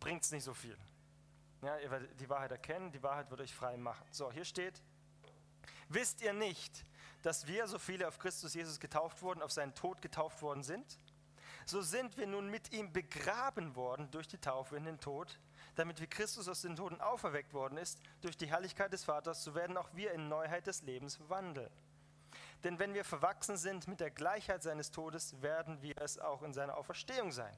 bringt 0.00 0.22
es 0.22 0.30
nicht 0.30 0.44
so 0.44 0.54
viel. 0.54 0.76
Ja, 1.62 1.76
ihr 1.78 1.90
werdet 1.90 2.20
die 2.20 2.28
Wahrheit 2.28 2.52
erkennen, 2.52 2.92
die 2.92 3.02
Wahrheit 3.02 3.30
wird 3.30 3.40
euch 3.40 3.54
frei 3.54 3.76
machen. 3.76 4.06
So, 4.10 4.30
hier 4.30 4.44
steht, 4.44 4.80
wisst 5.88 6.20
ihr 6.20 6.32
nicht, 6.32 6.84
dass 7.22 7.46
wir, 7.46 7.66
so 7.66 7.78
viele 7.78 8.06
auf 8.06 8.18
Christus 8.18 8.54
Jesus 8.54 8.78
getauft 8.78 9.22
wurden, 9.22 9.42
auf 9.42 9.50
seinen 9.50 9.74
Tod 9.74 10.00
getauft 10.00 10.40
worden 10.42 10.62
sind? 10.62 10.98
So 11.66 11.82
sind 11.82 12.16
wir 12.16 12.26
nun 12.26 12.48
mit 12.48 12.72
ihm 12.72 12.92
begraben 12.92 13.74
worden 13.76 14.10
durch 14.10 14.28
die 14.28 14.38
Taufe 14.38 14.76
in 14.76 14.84
den 14.84 15.00
Tod, 15.00 15.38
damit 15.74 16.00
wie 16.00 16.06
Christus 16.06 16.48
aus 16.48 16.62
den 16.62 16.76
Toten 16.76 17.00
auferweckt 17.00 17.52
worden 17.52 17.76
ist, 17.76 18.00
durch 18.20 18.36
die 18.36 18.46
Herrlichkeit 18.46 18.92
des 18.92 19.04
Vaters, 19.04 19.44
so 19.44 19.54
werden 19.54 19.76
auch 19.76 19.90
wir 19.92 20.12
in 20.12 20.28
Neuheit 20.28 20.66
des 20.66 20.82
Lebens 20.82 21.18
wandeln. 21.28 21.70
Denn 22.64 22.78
wenn 22.78 22.94
wir 22.94 23.04
verwachsen 23.04 23.56
sind 23.56 23.86
mit 23.86 24.00
der 24.00 24.10
Gleichheit 24.10 24.62
seines 24.62 24.90
Todes, 24.90 25.40
werden 25.42 25.82
wir 25.82 25.98
es 25.98 26.18
auch 26.18 26.42
in 26.42 26.52
seiner 26.52 26.76
Auferstehung 26.76 27.32
sein. 27.32 27.56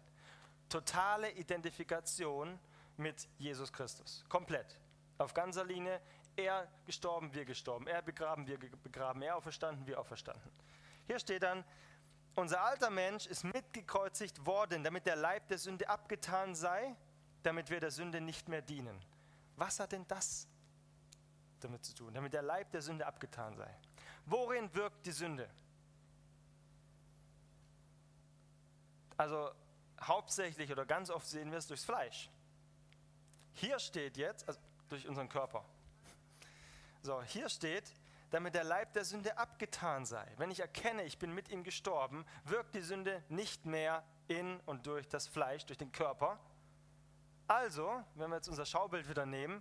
Totale 0.69 1.31
Identifikation 1.33 2.59
mit 3.01 3.29
Jesus 3.39 3.73
Christus. 3.73 4.25
Komplett. 4.29 4.79
Auf 5.19 5.35
ganzer 5.35 5.65
Linie. 5.65 6.01
Er 6.37 6.69
gestorben, 6.87 7.35
wir 7.35 7.45
gestorben. 7.45 7.87
Er 7.87 8.03
begraben, 8.03 8.47
wir 8.47 8.59
begraben. 8.59 9.23
Er 9.23 9.37
auferstanden, 9.37 9.87
wir 9.87 9.99
auferstanden. 9.99 10.51
Hier 11.07 11.19
steht 11.19 11.43
dann, 11.43 11.65
unser 12.37 12.63
alter 12.63 12.91
Mensch 12.91 13.27
ist 13.27 13.43
mitgekreuzigt 13.43 14.47
worden, 14.47 14.85
damit 14.85 15.07
der 15.07 15.17
Leib 15.17 15.49
der 15.49 15.59
Sünde 15.59 15.89
abgetan 15.89 16.55
sei, 16.55 16.95
damit 17.43 17.71
wir 17.71 17.81
der 17.81 17.91
Sünde 17.91 18.21
nicht 18.21 18.49
mehr 18.49 18.63
dienen. 18.63 19.05
Was 19.57 19.81
hat 19.81 19.93
denn 19.93 20.07
das 20.07 20.47
damit 21.59 21.85
zu 21.85 21.95
tun? 21.95 22.15
Damit 22.15 22.33
der 22.33 22.43
Leib 22.43 22.71
der 22.71 22.83
Sünde 22.83 23.07
abgetan 23.07 23.57
sei. 23.57 23.75
Worin 24.25 24.73
wirkt 24.75 25.05
die 25.05 25.13
Sünde? 25.13 25.51
Also 29.17 29.51
hauptsächlich 30.01 30.71
oder 30.73 30.87
ganz 30.87 31.11
oft 31.11 31.27
sehen 31.27 31.51
wir 31.51 31.59
es 31.59 31.67
durchs 31.67 31.85
Fleisch. 31.85 32.31
Hier 33.53 33.79
steht 33.79 34.17
jetzt, 34.17 34.47
also 34.49 34.61
durch 34.89 35.07
unseren 35.09 35.29
Körper. 35.29 35.65
So, 37.03 37.23
hier 37.23 37.49
steht, 37.49 37.95
damit 38.31 38.55
der 38.55 38.65
Leib 38.65 38.93
der 38.93 39.05
Sünde 39.05 39.37
abgetan 39.39 40.05
sei. 40.07 40.27
Wenn 40.37 40.51
ich 40.51 40.61
erkenne, 40.61 41.05
ich 41.05 41.19
bin 41.19 41.33
mit 41.33 41.49
ihm 41.49 41.65
gestorben, 41.65 42.25
wirkt 42.45 42.75
die 42.75 42.83
Sünde 42.83 43.23
nicht 43.29 43.67
mehr 43.67 44.05
in 44.29 44.61
und 44.61 44.87
durch 44.87 45.09
das 45.09 45.27
Fleisch, 45.27 45.67
durch 45.67 45.79
den 45.79 45.93
Körper. 45.93 46.39
Also, 47.49 48.05
wenn 48.15 48.31
wir 48.31 48.37
jetzt 48.37 48.49
unser 48.49 48.65
Schaubild 48.65 49.09
wieder 49.09 49.27
nehmen, 49.27 49.61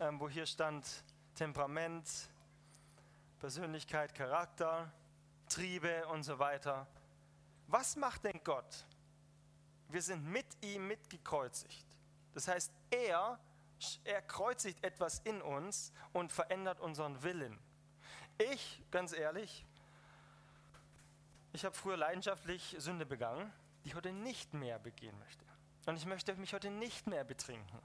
ähm, 0.00 0.18
wo 0.18 0.28
hier 0.28 0.46
stand 0.46 0.86
Temperament, 1.34 2.08
Persönlichkeit, 3.38 4.14
Charakter, 4.14 4.92
Triebe 5.48 6.06
und 6.08 6.22
so 6.22 6.38
weiter. 6.38 6.86
Was 7.66 7.96
macht 7.96 8.24
denn 8.24 8.40
Gott? 8.42 8.86
Wir 9.88 10.02
sind 10.02 10.24
mit 10.24 10.46
ihm 10.62 10.88
mitgekreuzigt. 10.88 11.91
Das 12.34 12.48
heißt, 12.48 12.72
er, 12.90 13.38
er 14.04 14.22
kreuzigt 14.22 14.82
etwas 14.84 15.20
in 15.20 15.42
uns 15.42 15.92
und 16.12 16.32
verändert 16.32 16.80
unseren 16.80 17.22
Willen. 17.22 17.58
Ich, 18.38 18.82
ganz 18.90 19.12
ehrlich, 19.12 19.66
ich 21.52 21.64
habe 21.64 21.74
früher 21.74 21.96
leidenschaftlich 21.96 22.76
Sünde 22.78 23.04
begangen, 23.04 23.52
die 23.84 23.88
ich 23.88 23.94
heute 23.94 24.12
nicht 24.12 24.54
mehr 24.54 24.78
begehen 24.78 25.18
möchte. 25.18 25.44
Und 25.86 25.96
ich 25.96 26.06
möchte 26.06 26.34
mich 26.36 26.54
heute 26.54 26.70
nicht 26.70 27.06
mehr 27.06 27.24
betrinken. 27.24 27.78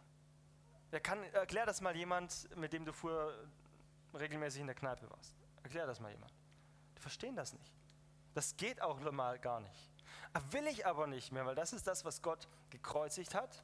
Er 0.91 1.01
kann, 1.01 1.21
erklär 1.33 1.65
das 1.65 1.81
mal 1.81 1.95
jemand, 1.95 2.55
mit 2.55 2.71
dem 2.71 2.85
du 2.85 2.93
früher 2.93 3.33
regelmäßig 4.13 4.61
in 4.61 4.67
der 4.67 4.75
Kneipe 4.75 5.09
warst. 5.09 5.35
Erklär 5.63 5.85
das 5.85 5.99
mal 5.99 6.11
jemand. 6.11 6.31
Die 6.95 7.01
verstehen 7.01 7.35
das 7.35 7.53
nicht. 7.53 7.73
Das 8.33 8.55
geht 8.55 8.81
auch 8.81 8.99
mal 9.11 9.37
gar 9.39 9.59
nicht. 9.59 9.91
Will 10.51 10.67
ich 10.67 10.85
aber 10.85 11.07
nicht 11.07 11.31
mehr, 11.31 11.45
weil 11.45 11.55
das 11.55 11.73
ist 11.73 11.87
das, 11.87 12.05
was 12.05 12.21
Gott 12.21 12.47
gekreuzigt 12.69 13.33
hat 13.33 13.63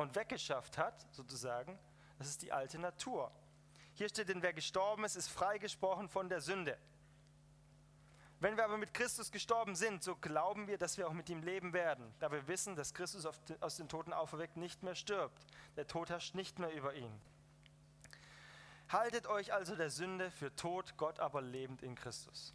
und 0.00 0.16
weggeschafft 0.16 0.78
hat, 0.78 1.06
sozusagen. 1.12 1.78
Das 2.18 2.28
ist 2.28 2.42
die 2.42 2.52
alte 2.52 2.78
Natur. 2.78 3.30
Hier 3.94 4.08
steht, 4.08 4.28
denn 4.28 4.42
wer 4.42 4.52
gestorben 4.52 5.04
ist, 5.04 5.16
ist 5.16 5.28
freigesprochen 5.28 6.08
von 6.08 6.28
der 6.28 6.40
Sünde. 6.40 6.78
Wenn 8.40 8.56
wir 8.56 8.64
aber 8.64 8.78
mit 8.78 8.94
Christus 8.94 9.30
gestorben 9.30 9.74
sind, 9.74 10.02
so 10.02 10.16
glauben 10.16 10.66
wir, 10.66 10.78
dass 10.78 10.96
wir 10.96 11.06
auch 11.06 11.12
mit 11.12 11.28
ihm 11.28 11.42
leben 11.42 11.74
werden, 11.74 12.14
da 12.20 12.32
wir 12.32 12.48
wissen, 12.48 12.74
dass 12.74 12.94
Christus 12.94 13.26
aus 13.60 13.76
den 13.76 13.88
Toten 13.88 14.14
auferweckt 14.14 14.56
nicht 14.56 14.82
mehr 14.82 14.94
stirbt. 14.94 15.44
Der 15.76 15.86
Tod 15.86 16.08
herrscht 16.08 16.34
nicht 16.34 16.58
mehr 16.58 16.72
über 16.72 16.94
ihn. 16.94 17.12
Haltet 18.88 19.26
euch 19.26 19.52
also 19.52 19.76
der 19.76 19.90
Sünde 19.90 20.30
für 20.30 20.54
tot, 20.56 20.94
Gott 20.96 21.20
aber 21.20 21.42
lebend 21.42 21.82
in 21.82 21.94
Christus. 21.94 22.54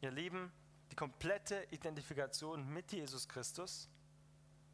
Ihr 0.00 0.10
Lieben, 0.10 0.52
die 0.90 0.96
komplette 0.96 1.66
Identifikation 1.70 2.68
mit 2.68 2.90
Jesus 2.90 3.28
Christus, 3.28 3.88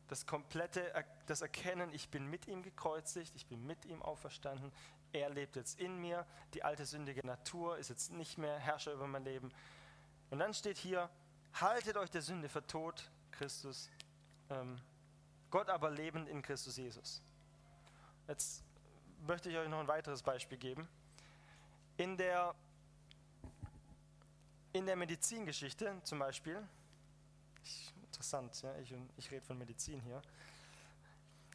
das 0.09 0.27
komplette 0.27 0.93
das 1.27 1.41
Erkennen, 1.41 1.93
ich 1.93 2.09
bin 2.11 2.27
mit 2.27 2.47
ihm 2.47 2.63
gekreuzigt, 2.63 3.35
ich 3.35 3.47
bin 3.47 3.67
mit 3.67 3.85
ihm 3.85 4.03
auferstanden, 4.03 4.73
er 5.13 5.31
lebt 5.31 5.57
jetzt 5.57 5.79
in 5.79 5.99
mir, 5.99 6.27
die 6.55 6.65
alte 6.65 6.87
sündige 6.87 7.27
Natur 7.27 7.79
ist 7.79 7.91
jetzt 7.91 8.13
nicht 8.13 8.39
mehr 8.39 8.59
Herrscher 8.59 8.93
über 8.93 9.07
mein 9.07 9.25
Leben. 9.25 9.53
Und 10.31 10.39
dann 10.39 10.55
steht 10.55 10.79
hier, 10.79 11.11
haltet 11.55 11.97
euch 11.97 12.11
der 12.11 12.23
Sünde 12.23 12.49
für 12.49 12.67
tot, 12.67 13.11
Christus, 13.31 13.91
ähm, 14.51 14.81
Gott 15.51 15.69
aber 15.69 15.91
lebend 15.91 16.29
in 16.29 16.41
Christus 16.41 16.77
Jesus. 16.77 17.23
Jetzt 18.27 18.65
möchte 19.27 19.51
ich 19.51 19.57
euch 19.57 19.69
noch 19.69 19.81
ein 19.81 19.89
weiteres 19.89 20.23
Beispiel 20.23 20.57
geben. 20.57 20.89
In 21.99 22.17
der, 22.17 22.55
in 24.73 24.87
der 24.87 24.97
Medizingeschichte 24.97 26.01
zum 26.05 26.19
Beispiel, 26.19 26.67
interessant, 28.23 28.63
ja, 28.63 28.77
ich, 28.79 28.95
ich 29.17 29.31
rede 29.33 29.45
von 29.45 29.59
Medizin 29.59 30.01
hier, 30.01 30.23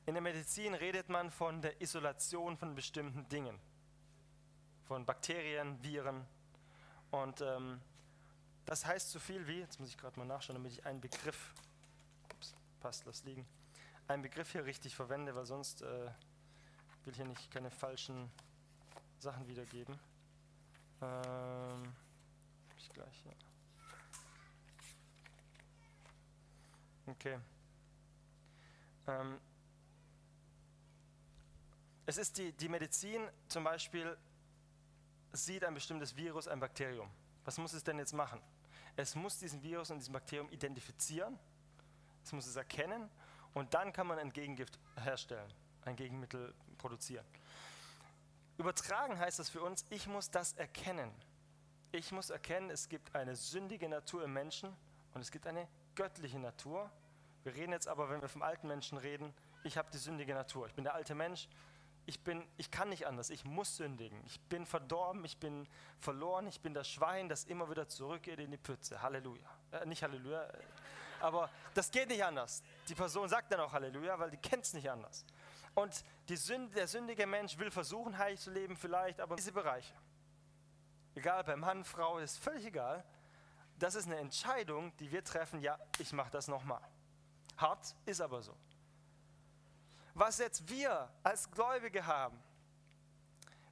in 0.06 0.16
der 0.16 0.22
Medizin 0.22 0.74
redet 0.74 1.08
man 1.08 1.32
von 1.32 1.62
der 1.62 1.82
Isolation 1.82 2.58
von 2.58 2.76
bestimmten 2.76 3.28
Dingen, 3.30 3.58
von 4.84 5.06
Bakterien, 5.06 5.82
Viren. 5.82 6.26
Und 7.12 7.40
ähm, 7.42 7.80
das 8.66 8.86
heißt 8.86 9.12
so 9.12 9.20
viel 9.20 9.48
wie, 9.48 9.60
jetzt 9.60 9.80
muss 9.80 9.90
ich 9.90 9.98
gerade 9.98 10.20
mal 10.20 10.26
nachschauen, 10.26 10.56
damit 10.56 10.74
ich 10.74 10.86
einen 10.86 11.00
Begriff, 11.00 11.54
ups, 12.34 12.54
passt, 12.82 13.06
lass 13.06 13.24
liegen, 13.24 13.48
einen 14.10 14.24
Begriff 14.24 14.52
hier 14.52 14.66
richtig 14.66 14.94
verwende, 14.94 15.36
weil 15.36 15.46
sonst 15.46 15.82
äh, 15.84 16.12
will 17.06 17.14
hier 17.14 17.26
nicht 17.26 17.50
keine 17.50 17.72
falschen 17.72 18.30
Sachen 19.20 19.48
wiedergeben. 19.48 19.98
Ähm, 21.02 21.94
ich 22.78 22.90
gleich, 22.90 23.26
ja. 23.26 23.47
Okay. 27.08 27.40
Ähm, 29.08 29.40
es 32.06 32.18
ist 32.18 32.38
die, 32.38 32.52
die 32.52 32.70
Medizin 32.70 33.28
zum 33.48 33.64
Beispiel, 33.64 34.18
sieht 35.32 35.64
ein 35.64 35.74
bestimmtes 35.74 36.16
Virus, 36.16 36.48
ein 36.48 36.60
Bakterium. 36.60 37.10
Was 37.46 37.58
muss 37.58 37.74
es 37.74 37.84
denn 37.84 37.98
jetzt 37.98 38.14
machen? 38.14 38.42
Es 38.98 39.16
muss 39.16 39.38
diesen 39.38 39.62
Virus 39.62 39.90
und 39.92 40.00
diesen 40.00 40.14
Bakterium 40.14 40.50
identifizieren, 40.50 41.38
es 42.24 42.34
muss 42.34 42.48
es 42.48 42.56
erkennen 42.56 43.10
und 43.54 43.74
dann 43.74 43.94
kann 43.94 44.08
man 44.08 44.20
ein 44.20 44.34
Gegengift 44.34 44.80
herstellen, 44.98 45.54
ein 45.84 45.96
Gegenmittel 45.96 46.54
produzieren. 46.78 47.26
Übertragen 48.58 49.18
heißt 49.18 49.40
das 49.40 49.50
für 49.50 49.62
uns, 49.62 49.86
ich 49.90 50.08
muss 50.08 50.30
das 50.30 50.54
erkennen. 50.54 51.12
Ich 51.92 52.12
muss 52.12 52.32
erkennen, 52.32 52.70
es 52.70 52.90
gibt 52.90 53.16
eine 53.16 53.36
sündige 53.36 53.88
Natur 53.88 54.24
im 54.24 54.34
Menschen 54.34 54.76
und 55.14 55.22
es 55.22 55.32
gibt 55.32 55.48
eine 55.48 55.68
göttliche 55.98 56.40
Natur. 56.40 56.90
Wir 57.44 57.54
reden 57.56 57.74
jetzt 57.74 57.90
aber, 57.90 58.10
wenn 58.10 58.22
wir 58.22 58.30
vom 58.30 58.42
alten 58.42 58.68
Menschen 58.68 58.98
reden, 58.98 59.34
ich 59.64 59.78
habe 59.78 59.90
die 59.92 59.98
sündige 59.98 60.34
Natur. 60.34 60.68
Ich 60.68 60.74
bin 60.74 60.86
der 60.86 60.94
alte 60.94 61.16
Mensch. 61.16 61.50
Ich, 62.06 62.24
bin, 62.24 62.48
ich 62.56 62.72
kann 62.72 62.88
nicht 62.88 63.06
anders. 63.06 63.30
Ich 63.30 63.44
muss 63.44 63.76
sündigen. 63.76 64.22
Ich 64.26 64.40
bin 64.42 64.66
verdorben. 64.66 65.26
Ich 65.26 65.38
bin 65.38 65.68
verloren. 66.00 66.48
Ich 66.48 66.62
bin 66.62 66.74
das 66.74 66.88
Schwein, 66.90 67.28
das 67.28 67.44
immer 67.44 67.70
wieder 67.70 67.90
zurückgeht 67.90 68.40
in 68.40 68.52
die 68.52 68.58
Pütze. 68.58 69.02
Halleluja. 69.02 69.50
Äh, 69.72 69.86
nicht 69.86 70.04
Halleluja. 70.04 70.44
Äh, 70.44 70.64
aber 71.20 71.50
das 71.74 71.92
geht 71.92 72.08
nicht 72.08 72.24
anders. 72.24 72.64
Die 72.88 72.96
Person 72.96 73.28
sagt 73.28 73.52
dann 73.52 73.60
auch 73.60 73.74
Halleluja, 73.74 74.18
weil 74.20 74.30
die 74.30 74.38
kennt 74.38 74.64
es 74.64 74.74
nicht 74.74 74.90
anders. 74.90 75.26
Und 75.74 76.04
Sünde, 76.28 76.74
der 76.74 76.88
sündige 76.88 77.28
Mensch 77.28 77.58
will 77.58 77.72
versuchen, 77.72 78.18
heilig 78.18 78.40
zu 78.40 78.52
leben 78.52 78.76
vielleicht, 78.76 79.20
aber 79.20 79.36
diese 79.36 79.52
Bereiche, 79.52 79.94
egal 81.14 81.44
bei 81.44 81.56
Mann, 81.56 81.84
Frau, 81.84 82.18
ist 82.18 82.40
völlig 82.40 82.66
egal, 82.66 83.04
das 83.80 83.96
ist 83.96 84.06
eine 84.06 84.18
Entscheidung, 84.18 84.96
die 84.98 85.12
wir 85.12 85.24
treffen, 85.24 85.60
ja, 85.62 85.78
ich 86.00 86.12
mache 86.14 86.32
das 86.32 86.48
nochmal. 86.48 86.82
Hart 87.58 87.96
ist 88.06 88.22
aber 88.22 88.42
so. 88.42 88.56
Was 90.14 90.40
jetzt 90.40 90.68
wir 90.70 91.10
als 91.24 91.50
Gläubige 91.52 92.06
haben, 92.06 92.42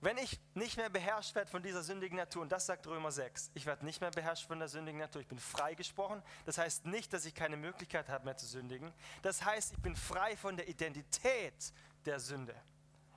wenn 0.01 0.17
ich 0.17 0.39
nicht 0.53 0.77
mehr 0.77 0.89
beherrscht 0.89 1.33
werde 1.33 1.49
von 1.49 1.63
dieser 1.63 1.81
sündigen 1.81 2.17
Natur, 2.17 2.43
und 2.43 2.51
das 2.51 2.67
sagt 2.67 2.85
Römer 2.85 3.11
6, 3.11 3.49
ich 3.55 3.65
werde 3.65 3.83
nicht 3.83 4.01
mehr 4.01 4.11
beherrscht 4.11 4.45
von 4.45 4.59
der 4.59 4.67
sündigen 4.67 4.99
Natur, 4.99 5.21
ich 5.21 5.27
bin 5.27 5.39
freigesprochen. 5.39 6.21
Das 6.45 6.59
heißt 6.59 6.85
nicht, 6.85 7.11
dass 7.11 7.25
ich 7.25 7.33
keine 7.33 7.57
Möglichkeit 7.57 8.09
habe 8.09 8.25
mehr 8.25 8.37
zu 8.37 8.45
sündigen. 8.45 8.93
Das 9.23 9.43
heißt, 9.43 9.73
ich 9.73 9.81
bin 9.81 9.95
frei 9.95 10.37
von 10.37 10.57
der 10.57 10.67
Identität 10.67 11.73
der 12.05 12.19
Sünde. 12.19 12.55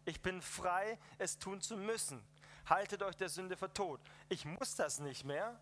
Ich 0.07 0.23
bin 0.23 0.41
frei, 0.41 0.99
es 1.19 1.39
tun 1.39 1.61
zu 1.61 1.77
müssen. 1.77 2.25
Haltet 2.65 3.03
euch 3.03 3.17
der 3.17 3.29
Sünde 3.29 3.59
vor 3.59 3.73
tot. 3.75 4.01
Ich 4.31 4.47
muss 4.47 4.75
das 4.75 4.99
nicht 4.99 5.25
mehr. 5.25 5.61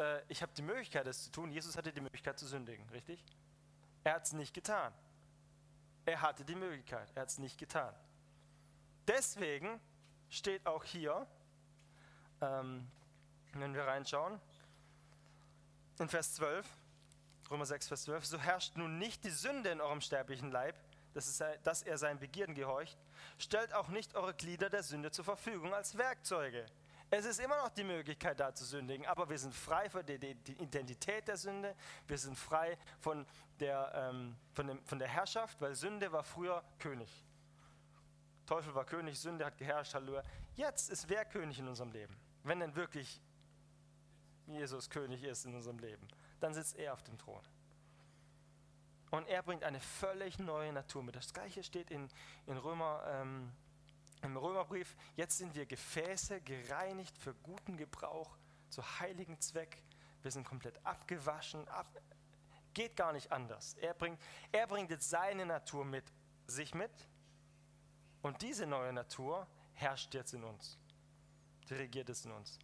Äh, 0.00 0.22
ich 0.28 0.42
habe 0.42 0.52
die 0.54 0.62
Möglichkeit, 0.62 1.06
es 1.06 1.24
zu 1.24 1.30
tun. 1.30 1.52
Jesus 1.52 1.76
hatte 1.76 1.92
die 1.92 2.00
Möglichkeit 2.00 2.38
zu 2.38 2.46
sündigen, 2.46 2.88
richtig? 2.90 3.22
Er 4.02 4.14
hat 4.14 4.24
es 4.24 4.32
nicht 4.32 4.54
getan. 4.54 4.92
Er 6.06 6.22
hatte 6.22 6.44
die 6.44 6.54
Möglichkeit, 6.54 7.10
er 7.14 7.22
hat 7.22 7.28
es 7.28 7.38
nicht 7.38 7.58
getan. 7.58 7.94
Deswegen 9.06 9.80
steht 10.30 10.66
auch 10.66 10.84
hier, 10.84 11.26
ähm, 12.40 12.90
wenn 13.52 13.74
wir 13.74 13.86
reinschauen, 13.86 14.40
in 15.98 16.08
Vers 16.08 16.34
12, 16.36 16.66
Römer 17.50 17.66
6, 17.66 17.88
Vers 17.88 18.04
12, 18.04 18.24
so 18.24 18.38
herrscht 18.38 18.76
nun 18.76 18.98
nicht 18.98 19.24
die 19.24 19.30
Sünde 19.30 19.70
in 19.70 19.80
eurem 19.80 20.00
sterblichen 20.00 20.50
Leib, 20.50 20.74
dass 21.12 21.82
er 21.82 21.98
seinen 21.98 22.20
Begierden 22.20 22.54
gehorcht, 22.54 22.96
stellt 23.36 23.74
auch 23.74 23.88
nicht 23.88 24.14
eure 24.14 24.32
Glieder 24.32 24.70
der 24.70 24.82
Sünde 24.82 25.10
zur 25.10 25.24
Verfügung 25.24 25.74
als 25.74 25.98
Werkzeuge. 25.98 26.64
Es 27.12 27.24
ist 27.24 27.40
immer 27.40 27.56
noch 27.56 27.70
die 27.70 27.82
Möglichkeit, 27.82 28.38
da 28.38 28.54
zu 28.54 28.64
sündigen, 28.64 29.04
aber 29.06 29.28
wir 29.28 29.38
sind 29.38 29.52
frei 29.52 29.90
von 29.90 30.06
der 30.06 30.22
Identität 30.22 31.26
der 31.26 31.36
Sünde, 31.36 31.74
wir 32.06 32.18
sind 32.18 32.38
frei 32.38 32.78
von 33.00 33.26
der, 33.58 33.92
ähm, 33.94 34.36
von, 34.52 34.68
dem, 34.68 34.84
von 34.84 34.98
der 35.00 35.08
Herrschaft, 35.08 35.60
weil 35.60 35.74
Sünde 35.74 36.12
war 36.12 36.22
früher 36.22 36.62
König. 36.78 37.10
Teufel 38.46 38.74
war 38.76 38.84
König, 38.84 39.18
Sünde 39.18 39.44
hat 39.44 39.58
geherrscht, 39.58 39.94
Halleluja. 39.94 40.22
Jetzt 40.54 40.88
ist 40.88 41.08
wer 41.08 41.24
König 41.24 41.58
in 41.58 41.66
unserem 41.66 41.90
Leben? 41.90 42.16
Wenn 42.44 42.60
denn 42.60 42.76
wirklich 42.76 43.20
Jesus 44.46 44.88
König 44.88 45.24
ist 45.24 45.44
in 45.46 45.54
unserem 45.54 45.78
Leben, 45.78 46.06
dann 46.38 46.54
sitzt 46.54 46.76
er 46.76 46.92
auf 46.92 47.02
dem 47.02 47.18
Thron. 47.18 47.42
Und 49.10 49.26
er 49.26 49.42
bringt 49.42 49.64
eine 49.64 49.80
völlig 49.80 50.38
neue 50.38 50.72
Natur 50.72 51.02
mit. 51.02 51.16
Das 51.16 51.32
gleiche 51.32 51.64
steht 51.64 51.90
in, 51.90 52.08
in 52.46 52.56
Römer, 52.56 53.02
ähm, 53.08 53.52
im 54.22 54.36
Römerbrief. 54.36 54.96
Jetzt 55.16 55.38
sind 55.38 55.54
wir 55.54 55.66
Gefäße, 55.66 56.40
gereinigt 56.40 57.16
für 57.18 57.34
guten 57.34 57.76
Gebrauch, 57.76 58.36
zu 58.68 58.82
heiligen 59.00 59.40
Zweck. 59.40 59.82
Wir 60.22 60.30
sind 60.30 60.44
komplett 60.44 60.84
abgewaschen. 60.84 61.66
Ab, 61.68 61.86
geht 62.74 62.96
gar 62.96 63.12
nicht 63.12 63.32
anders. 63.32 63.74
Er 63.80 63.94
bringt, 63.94 64.20
er 64.52 64.66
bringt 64.66 64.90
jetzt 64.90 65.10
seine 65.10 65.46
Natur 65.46 65.84
mit 65.84 66.04
sich 66.46 66.74
mit. 66.74 66.92
Und 68.22 68.42
diese 68.42 68.66
neue 68.66 68.92
Natur 68.92 69.46
herrscht 69.72 70.14
jetzt 70.14 70.34
in 70.34 70.44
uns. 70.44 70.78
Die 71.68 71.74
regiert 71.74 72.08
es 72.10 72.24
in 72.24 72.32
uns. 72.32 72.58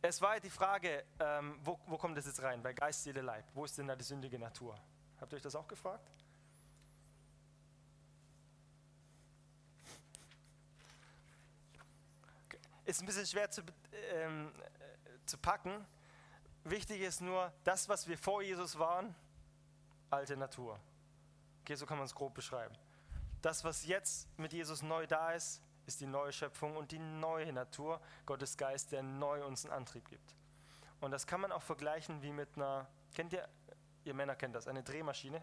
Es 0.00 0.20
war 0.20 0.40
die 0.40 0.50
Frage, 0.50 1.04
ähm, 1.20 1.58
wo, 1.62 1.78
wo 1.86 1.96
kommt 1.96 2.16
das 2.16 2.26
jetzt 2.26 2.42
rein? 2.42 2.62
Bei 2.62 2.72
Geist, 2.72 3.04
Seele, 3.04 3.20
Leib. 3.20 3.44
Wo 3.54 3.64
ist 3.64 3.78
denn 3.78 3.86
da 3.86 3.94
die 3.94 4.04
sündige 4.04 4.38
Natur? 4.38 4.76
Habt 5.20 5.32
ihr 5.32 5.36
euch 5.36 5.42
das 5.42 5.54
auch 5.54 5.68
gefragt? 5.68 6.10
Ist 12.92 13.00
ein 13.00 13.06
bisschen 13.06 13.24
schwer 13.24 13.50
zu, 13.50 13.62
ähm, 14.10 14.52
zu 15.24 15.38
packen. 15.38 15.86
Wichtig 16.62 17.00
ist 17.00 17.22
nur, 17.22 17.50
das, 17.64 17.88
was 17.88 18.06
wir 18.06 18.18
vor 18.18 18.42
Jesus 18.42 18.78
waren, 18.78 19.14
alte 20.10 20.36
Natur. 20.36 20.78
Okay, 21.62 21.74
so 21.74 21.86
kann 21.86 21.96
man 21.96 22.04
es 22.04 22.14
grob 22.14 22.34
beschreiben. 22.34 22.76
Das, 23.40 23.64
was 23.64 23.86
jetzt 23.86 24.28
mit 24.38 24.52
Jesus 24.52 24.82
neu 24.82 25.06
da 25.06 25.32
ist, 25.32 25.62
ist 25.86 26.02
die 26.02 26.06
neue 26.06 26.34
Schöpfung 26.34 26.76
und 26.76 26.92
die 26.92 26.98
neue 26.98 27.50
Natur, 27.54 27.98
Gottes 28.26 28.58
Geist, 28.58 28.92
der 28.92 29.02
neu 29.02 29.42
uns 29.42 29.64
einen 29.64 29.72
Antrieb 29.72 30.06
gibt. 30.10 30.36
Und 31.00 31.12
das 31.12 31.26
kann 31.26 31.40
man 31.40 31.50
auch 31.50 31.62
vergleichen 31.62 32.20
wie 32.20 32.32
mit 32.32 32.56
einer, 32.56 32.86
kennt 33.14 33.32
ihr 33.32 33.48
Ihr 34.04 34.12
Männer 34.12 34.36
kennt 34.36 34.54
das, 34.54 34.68
eine 34.68 34.82
Drehmaschine, 34.82 35.40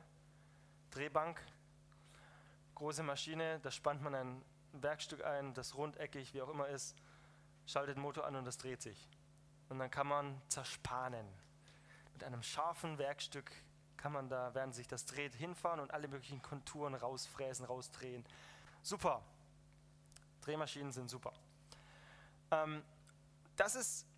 Drehbank, 0.91 1.41
große 2.75 3.01
Maschine, 3.01 3.59
da 3.63 3.71
spannt 3.71 4.03
man 4.03 4.13
ein 4.13 4.45
Werkstück 4.71 5.25
ein, 5.25 5.55
das 5.55 5.73
rundeckig, 5.73 6.35
wie 6.35 6.43
auch 6.43 6.49
immer 6.49 6.67
ist, 6.67 6.95
schaltet 7.69 7.97
den 7.97 8.01
Motor 8.01 8.25
an 8.25 8.36
und 8.36 8.45
das 8.45 8.58
dreht 8.58 8.82
sich. 8.82 9.08
Und 9.69 9.79
dann 9.79 9.91
kann 9.91 10.08
man 10.08 10.41
zerspanen. 10.47 11.27
Mit 12.13 12.23
einem 12.23 12.41
scharfen 12.41 12.97
Werkstück 12.97 13.51
kann 13.97 14.12
man 14.12 14.29
da, 14.29 14.53
während 14.55 14.73
sich 14.73 14.88
das 14.88 15.05
dreht, 15.05 15.36
hinfahren 15.36 15.79
und 15.79 15.91
alle 15.91 16.08
möglichen 16.08 16.41
Konturen 16.41 16.95
rausfräsen, 16.95 17.65
rausdrehen. 17.65 18.25
Super. 18.82 19.21
Drehmaschinen 20.41 20.91
sind 20.91 21.10
super. 21.10 21.34
Ähm, 22.51 22.84
das 23.55 23.75
ist 23.75 24.10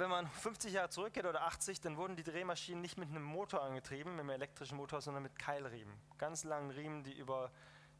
wenn 0.00 0.08
man 0.08 0.26
50 0.26 0.72
Jahre 0.72 0.88
zurückgeht 0.88 1.26
oder 1.26 1.42
80, 1.42 1.80
dann 1.80 1.96
wurden 1.96 2.16
die 2.16 2.22
Drehmaschinen 2.22 2.80
nicht 2.80 2.96
mit 2.96 3.10
einem 3.10 3.22
Motor 3.22 3.62
angetrieben, 3.62 4.12
mit 4.12 4.20
einem 4.20 4.30
elektrischen 4.30 4.76
Motor, 4.76 5.00
sondern 5.02 5.22
mit 5.22 5.38
Keilriemen. 5.38 5.94
Ganz 6.16 6.44
langen 6.44 6.70
Riemen, 6.70 7.04
die 7.04 7.12
über 7.12 7.50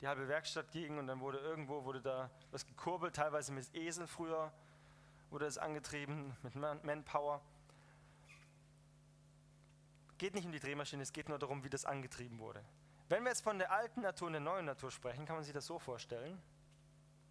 die 0.00 0.08
halbe 0.08 0.28
Werkstatt 0.28 0.72
gingen 0.72 0.98
und 0.98 1.06
dann 1.06 1.20
wurde 1.20 1.38
irgendwo 1.38 1.84
wurde 1.84 2.00
da 2.00 2.30
was 2.50 2.66
gekurbelt, 2.66 3.16
teilweise 3.16 3.52
mit 3.52 3.74
Esel 3.74 4.06
früher 4.06 4.52
wurde 5.30 5.46
es 5.46 5.58
angetrieben, 5.58 6.36
mit 6.42 6.54
Manpower. 6.56 7.40
Geht 10.18 10.34
nicht 10.34 10.44
um 10.44 10.52
die 10.52 10.60
Drehmaschine, 10.60 11.02
es 11.02 11.12
geht 11.12 11.28
nur 11.28 11.38
darum, 11.38 11.64
wie 11.64 11.70
das 11.70 11.84
angetrieben 11.84 12.38
wurde. 12.38 12.64
Wenn 13.08 13.22
wir 13.24 13.30
jetzt 13.30 13.42
von 13.42 13.58
der 13.58 13.72
alten 13.72 14.02
Natur 14.02 14.26
und 14.26 14.34
der 14.34 14.40
neuen 14.40 14.66
Natur 14.66 14.90
sprechen, 14.90 15.24
kann 15.24 15.36
man 15.36 15.44
sich 15.44 15.52
das 15.52 15.66
so 15.66 15.78
vorstellen. 15.78 16.40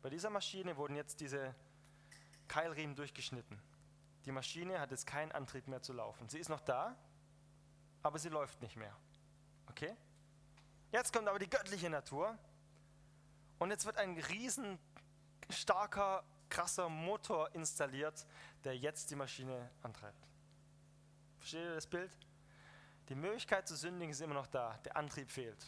Bei 0.01 0.10
dieser 0.10 0.29
Maschine 0.29 0.77
wurden 0.77 0.95
jetzt 0.95 1.19
diese 1.19 1.53
Keilriemen 2.47 2.95
durchgeschnitten. 2.95 3.62
Die 4.25 4.32
Maschine 4.32 4.79
hat 4.79 4.91
jetzt 4.91 5.08
keinen 5.08 5.32
Antrieb 5.32 5.67
mehr 5.67 5.82
zu 5.82 5.93
laufen. 5.93 6.27
Sie 6.29 6.39
ist 6.39 6.49
noch 6.49 6.62
da, 6.62 6.95
aber 8.01 8.19
sie 8.19 8.29
läuft 8.29 8.62
nicht 8.62 8.75
mehr. 8.75 8.95
Okay? 9.67 9.95
Jetzt 10.91 11.13
kommt 11.13 11.27
aber 11.27 11.39
die 11.39 11.49
göttliche 11.49 11.89
Natur 11.89 12.38
und 13.60 13.72
jetzt 13.72 13.86
wird 13.86 13.98
ein 13.98 14.17
riesen 14.17 14.80
starker, 15.50 16.24
krasser 16.50 16.89
Motor 16.89 17.54
installiert, 17.54 18.26
der 18.63 18.76
jetzt 18.76 19.12
die 19.12 19.16
Maschine 19.16 19.70
antreibt. 19.84 20.28
Versteht 21.38 21.64
ihr 21.64 21.76
das 21.76 21.88
Bild? 21.88 22.12
Die 23.10 23.16
Möglichkeit 23.16 23.68
zu 23.68 23.76
sündigen 23.76 24.12
ist 24.12 24.22
immer 24.22 24.36
noch 24.36 24.47
da, 24.47 24.78
der 24.86 24.95
Antrieb 24.97 25.30
fehlt. 25.30 25.66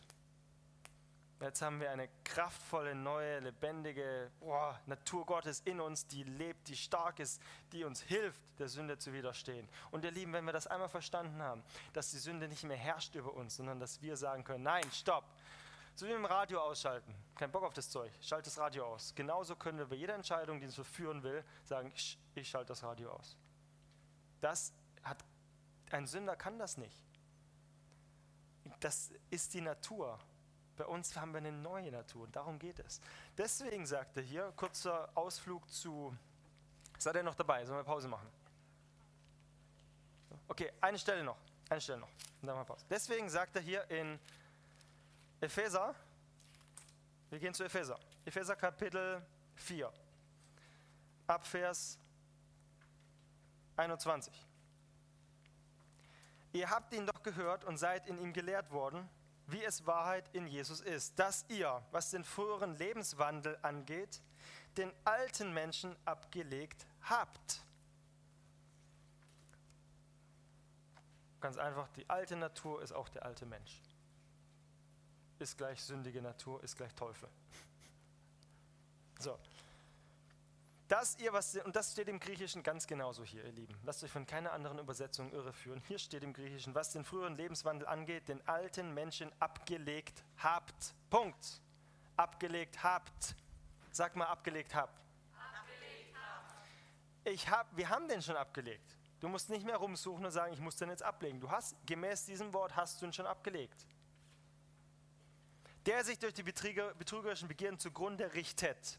Jetzt 1.42 1.64
haben 1.64 1.80
wir 1.80 1.90
eine 1.90 2.08
kraftvolle, 2.24 2.94
neue, 2.94 3.40
lebendige 3.40 4.30
boah, 4.40 4.80
Natur 4.86 5.26
Gottes 5.26 5.62
in 5.62 5.82
uns, 5.82 6.06
die 6.06 6.22
lebt, 6.22 6.68
die 6.68 6.76
stark 6.76 7.20
ist, 7.20 7.42
die 7.72 7.84
uns 7.84 8.00
hilft, 8.00 8.40
der 8.60 8.68
Sünde 8.68 9.00
zu 9.00 9.12
widerstehen. 9.12 9.68
Und 9.90 10.06
ihr 10.06 10.12
Lieben, 10.12 10.34
wenn 10.34 10.46
wir 10.46 10.54
das 10.54 10.68
einmal 10.68 10.88
verstanden 10.90 11.42
haben, 11.42 11.64
dass 11.94 12.12
die 12.12 12.20
Sünde 12.20 12.48
nicht 12.48 12.64
mehr 12.64 12.78
herrscht 12.78 13.16
über 13.16 13.34
uns, 13.34 13.56
sondern 13.56 13.80
dass 13.80 14.04
wir 14.04 14.18
sagen 14.18 14.44
können, 14.44 14.64
nein, 14.64 14.84
stopp. 14.92 15.26
So 15.96 16.06
wie 16.06 16.10
mit 16.10 16.20
dem 16.20 16.26
Radio 16.26 16.60
ausschalten. 16.62 17.14
Kein 17.36 17.52
Bock 17.52 17.64
auf 17.64 17.74
das 17.74 17.90
Zeug. 17.90 18.12
Schalt 18.22 18.46
das 18.46 18.58
Radio 18.58 18.86
aus. 18.86 19.14
Genauso 19.16 19.56
können 19.56 19.78
wir 19.78 19.86
bei 19.86 19.96
jeder 19.96 20.16
Entscheidung, 20.16 20.60
die 20.60 20.66
uns 20.66 20.76
verführen 20.76 21.24
will, 21.24 21.44
sagen, 21.64 21.92
ich, 21.96 22.18
schalte 22.50 22.70
das 22.70 22.84
Radio 22.84 23.12
aus. 23.12 23.38
Das 24.40 24.74
hat, 25.04 25.24
ein 25.92 26.08
Sünder 26.08 26.36
kann 26.36 26.58
das 26.58 26.78
nicht. 26.78 27.04
Das 28.80 29.12
ist 29.30 29.54
die 29.54 29.62
Natur. 29.62 30.20
Bei 30.78 30.86
uns 30.86 31.16
haben 31.16 31.34
wir 31.34 31.38
eine 31.38 31.52
neue 31.52 31.92
Natur 31.92 32.24
und 32.24 32.36
darum 32.36 32.58
geht 32.58 32.80
es. 32.80 33.02
Deswegen 33.38 33.86
sagt 33.86 34.18
er 34.18 34.24
hier, 34.24 34.52
kurzer 34.56 35.10
Ausflug 35.16 35.70
zu 35.70 36.18
Seid 37.02 37.16
ihr 37.16 37.24
noch 37.24 37.34
dabei? 37.34 37.66
Sollen 37.66 37.80
wir 37.80 37.84
Pause 37.84 38.08
machen? 38.08 38.28
Okay, 40.48 40.72
eine 40.82 41.00
Stelle 41.00 41.24
noch. 41.24 41.38
Eine 41.68 41.82
Stelle 41.82 42.00
noch. 42.00 42.10
Und 42.42 42.48
dann 42.48 42.56
wir 42.56 42.64
Pause. 42.64 42.86
Deswegen 42.92 43.28
sagt 43.28 43.56
er 43.56 43.62
hier 43.64 43.90
in 43.90 44.20
Epheser, 45.42 45.96
wir 47.32 47.40
gehen 47.40 47.54
zu 47.56 47.64
Epheser. 47.64 48.00
Epheser 48.26 48.56
Kapitel 48.56 49.26
4, 49.56 49.92
Abvers 51.26 51.98
21. 53.76 54.48
Ihr 56.54 56.70
habt 56.70 56.94
ihn 56.94 57.08
doch 57.08 57.24
gehört 57.24 57.64
und 57.64 57.78
seid 57.78 58.08
in 58.08 58.20
ihm 58.20 58.34
gelehrt 58.34 58.72
worden, 58.72 59.10
wie 59.48 59.64
es 59.64 59.88
Wahrheit 59.88 60.30
in 60.34 60.46
Jesus 60.46 60.80
ist, 60.80 61.18
dass 61.18 61.44
ihr, 61.50 61.82
was 61.90 62.12
den 62.12 62.24
früheren 62.24 62.76
Lebenswandel 62.76 63.58
angeht, 63.64 64.22
den 64.78 64.94
alten 65.06 65.54
Menschen 65.54 65.96
abgelegt 66.06 66.86
habt. 67.02 67.62
Ganz 71.40 71.58
einfach, 71.58 71.88
die 71.94 72.08
alte 72.08 72.36
Natur 72.36 72.84
ist 72.84 72.92
auch 72.92 73.10
der 73.10 73.26
alte 73.26 73.48
Mensch. 73.48 73.82
Ist 75.42 75.58
gleich 75.58 75.82
sündige 75.82 76.22
Natur, 76.22 76.64
ist 76.64 76.78
gleich 76.78 76.94
Teufel. 76.94 77.28
So. 79.18 79.40
Dass 80.88 81.18
ihr 81.18 81.34
was, 81.34 81.56
und 81.56 81.76
das 81.76 81.94
steht 81.94 82.10
im 82.10 82.20
Griechischen 82.20 82.62
ganz 82.62 82.86
genauso 82.86 83.24
hier, 83.24 83.44
ihr 83.46 83.52
Lieben. 83.52 83.76
Lasst 83.82 84.04
euch 84.04 84.12
von 84.12 84.28
keiner 84.28 84.52
anderen 84.52 84.78
Übersetzung 84.78 85.34
irreführen. 85.34 85.82
Hier 85.88 85.98
steht 85.98 86.24
im 86.24 86.32
Griechischen, 86.32 86.76
was 86.76 86.92
den 86.92 87.04
früheren 87.04 87.38
Lebenswandel 87.38 87.88
angeht, 87.88 88.30
den 88.30 88.48
alten 88.48 88.94
Menschen 88.94 89.32
abgelegt 89.40 90.24
habt. 90.38 90.94
Punkt. 91.10 91.60
Abgelegt 92.18 92.84
habt. 92.84 93.36
Sag 93.92 94.16
mal, 94.16 94.26
abgelegt 94.26 94.76
habt. 94.76 95.02
Abgelegt 95.34 96.14
habt. 96.14 96.54
Ich 97.24 97.50
hab, 97.50 97.76
wir 97.76 97.90
haben 97.90 98.08
den 98.08 98.22
schon 98.22 98.38
abgelegt. 98.38 98.96
Du 99.20 99.28
musst 99.28 99.50
nicht 99.50 99.66
mehr 99.66 99.78
rumsuchen 99.78 100.24
und 100.24 100.32
sagen, 100.32 100.54
ich 100.54 100.60
muss 100.60 100.76
den 100.76 100.90
jetzt 100.90 101.02
ablegen. 101.02 101.40
Du 101.40 101.50
hast, 101.50 101.76
gemäß 101.88 102.26
diesem 102.26 102.54
Wort 102.54 102.76
hast 102.76 103.02
du 103.02 103.08
ihn 103.08 103.14
schon 103.14 103.26
abgelegt. 103.26 103.88
Der 105.86 106.04
sich 106.04 106.20
durch 106.20 106.34
die 106.34 106.44
betrügerischen 106.44 107.48
Begierden 107.48 107.80
zugrunde 107.80 108.34
richtet 108.34 108.98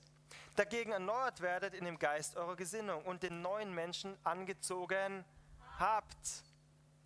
dagegen 0.57 0.93
erneuert 0.93 1.41
werdet 1.41 1.75
in 1.75 1.85
dem 1.85 1.99
Geist 1.99 2.37
eurer 2.37 2.57
Gesinnung 2.57 3.05
und 3.05 3.23
den 3.23 3.43
neuen 3.43 3.75
Menschen 3.75 4.17
angezogen 4.25 5.25
habt. 5.79 6.45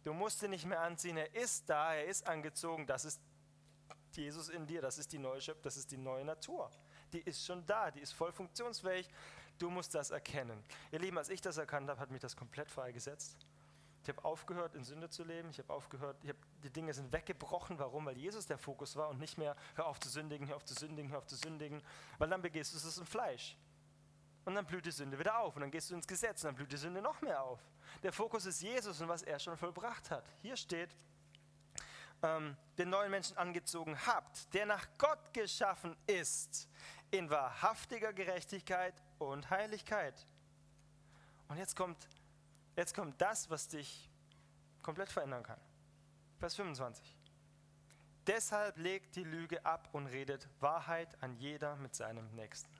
Du 0.04 0.12
musst 0.12 0.42
ihn 0.42 0.50
nicht 0.50 0.66
mehr 0.66 0.80
anziehen, 0.80 1.16
er 1.16 1.34
ist 1.34 1.68
da, 1.68 1.94
er 1.94 2.06
ist 2.06 2.26
angezogen, 2.26 2.86
das 2.86 3.04
ist 3.04 3.20
Jesus 4.12 4.48
in 4.48 4.66
dir, 4.66 4.80
das 4.80 4.98
ist 4.98 5.12
die 5.12 5.18
neue 5.18 5.40
Schöpfung, 5.40 5.62
das 5.62 5.76
ist 5.76 5.90
die 5.90 5.98
neue 5.98 6.24
Natur. 6.24 6.70
Die 7.12 7.20
ist 7.20 7.44
schon 7.44 7.66
da, 7.66 7.90
die 7.90 8.00
ist 8.00 8.12
voll 8.12 8.32
funktionsfähig. 8.32 9.08
Du 9.58 9.70
musst 9.70 9.94
das 9.94 10.10
erkennen. 10.10 10.62
Ihr 10.90 10.98
Lieben, 10.98 11.18
als 11.18 11.28
ich 11.28 11.40
das 11.40 11.56
erkannt 11.56 11.88
habe, 11.88 12.00
hat 12.00 12.10
mich 12.10 12.20
das 12.20 12.36
komplett 12.36 12.70
freigesetzt. 12.70 13.36
Ich 14.02 14.08
habe 14.08 14.24
aufgehört, 14.24 14.74
in 14.74 14.84
Sünde 14.84 15.10
zu 15.10 15.24
leben. 15.24 15.50
Ich 15.50 15.58
habe 15.58 15.72
aufgehört, 15.72 16.16
ich 16.22 16.30
hab, 16.30 16.36
die 16.66 16.72
Dinge 16.72 16.92
sind 16.92 17.12
weggebrochen. 17.12 17.78
Warum? 17.78 18.06
Weil 18.06 18.16
Jesus 18.16 18.46
der 18.46 18.58
Fokus 18.58 18.96
war 18.96 19.08
und 19.08 19.18
nicht 19.18 19.38
mehr, 19.38 19.56
hör 19.74 19.86
auf 19.86 19.98
zu 20.00 20.08
sündigen, 20.08 20.48
hör 20.48 20.56
auf 20.56 20.64
zu 20.64 20.74
sündigen, 20.74 21.10
hör 21.10 21.18
auf 21.18 21.26
zu 21.26 21.36
sündigen. 21.36 21.82
Weil 22.18 22.28
dann 22.28 22.42
begehst 22.42 22.72
du 22.72 22.76
es 22.76 22.98
im 22.98 23.06
Fleisch. 23.06 23.56
Und 24.44 24.54
dann 24.54 24.66
blüht 24.66 24.86
die 24.86 24.90
Sünde 24.90 25.18
wieder 25.18 25.38
auf. 25.38 25.56
Und 25.56 25.62
dann 25.62 25.70
gehst 25.70 25.90
du 25.90 25.94
ins 25.94 26.06
Gesetz 26.06 26.44
und 26.44 26.48
dann 26.48 26.54
blüht 26.54 26.72
die 26.72 26.76
Sünde 26.76 27.02
noch 27.02 27.20
mehr 27.20 27.42
auf. 27.42 27.60
Der 28.02 28.12
Fokus 28.12 28.46
ist 28.46 28.60
Jesus 28.60 29.00
und 29.00 29.08
was 29.08 29.22
er 29.22 29.38
schon 29.38 29.56
vollbracht 29.56 30.10
hat. 30.10 30.24
Hier 30.42 30.56
steht, 30.56 30.94
ähm, 32.22 32.56
den 32.78 32.90
neuen 32.90 33.10
Menschen 33.10 33.36
angezogen 33.36 33.96
habt, 34.06 34.52
der 34.54 34.66
nach 34.66 34.86
Gott 34.98 35.32
geschaffen 35.32 35.96
ist, 36.06 36.68
in 37.10 37.30
wahrhaftiger 37.30 38.12
Gerechtigkeit 38.12 38.94
und 39.18 39.48
Heiligkeit. 39.50 40.26
Und 41.48 41.58
jetzt 41.58 41.76
kommt 41.76 42.08
Jetzt 42.76 42.94
kommt 42.94 43.18
das, 43.20 43.48
was 43.48 43.68
dich 43.68 44.10
komplett 44.82 45.10
verändern 45.10 45.42
kann. 45.42 45.58
Vers 46.38 46.54
25. 46.56 47.16
Deshalb 48.26 48.76
legt 48.76 49.16
die 49.16 49.24
Lüge 49.24 49.64
ab 49.64 49.88
und 49.92 50.06
redet 50.06 50.48
Wahrheit 50.60 51.22
an 51.22 51.36
jeder 51.36 51.76
mit 51.76 51.94
seinem 51.94 52.28
Nächsten. 52.34 52.70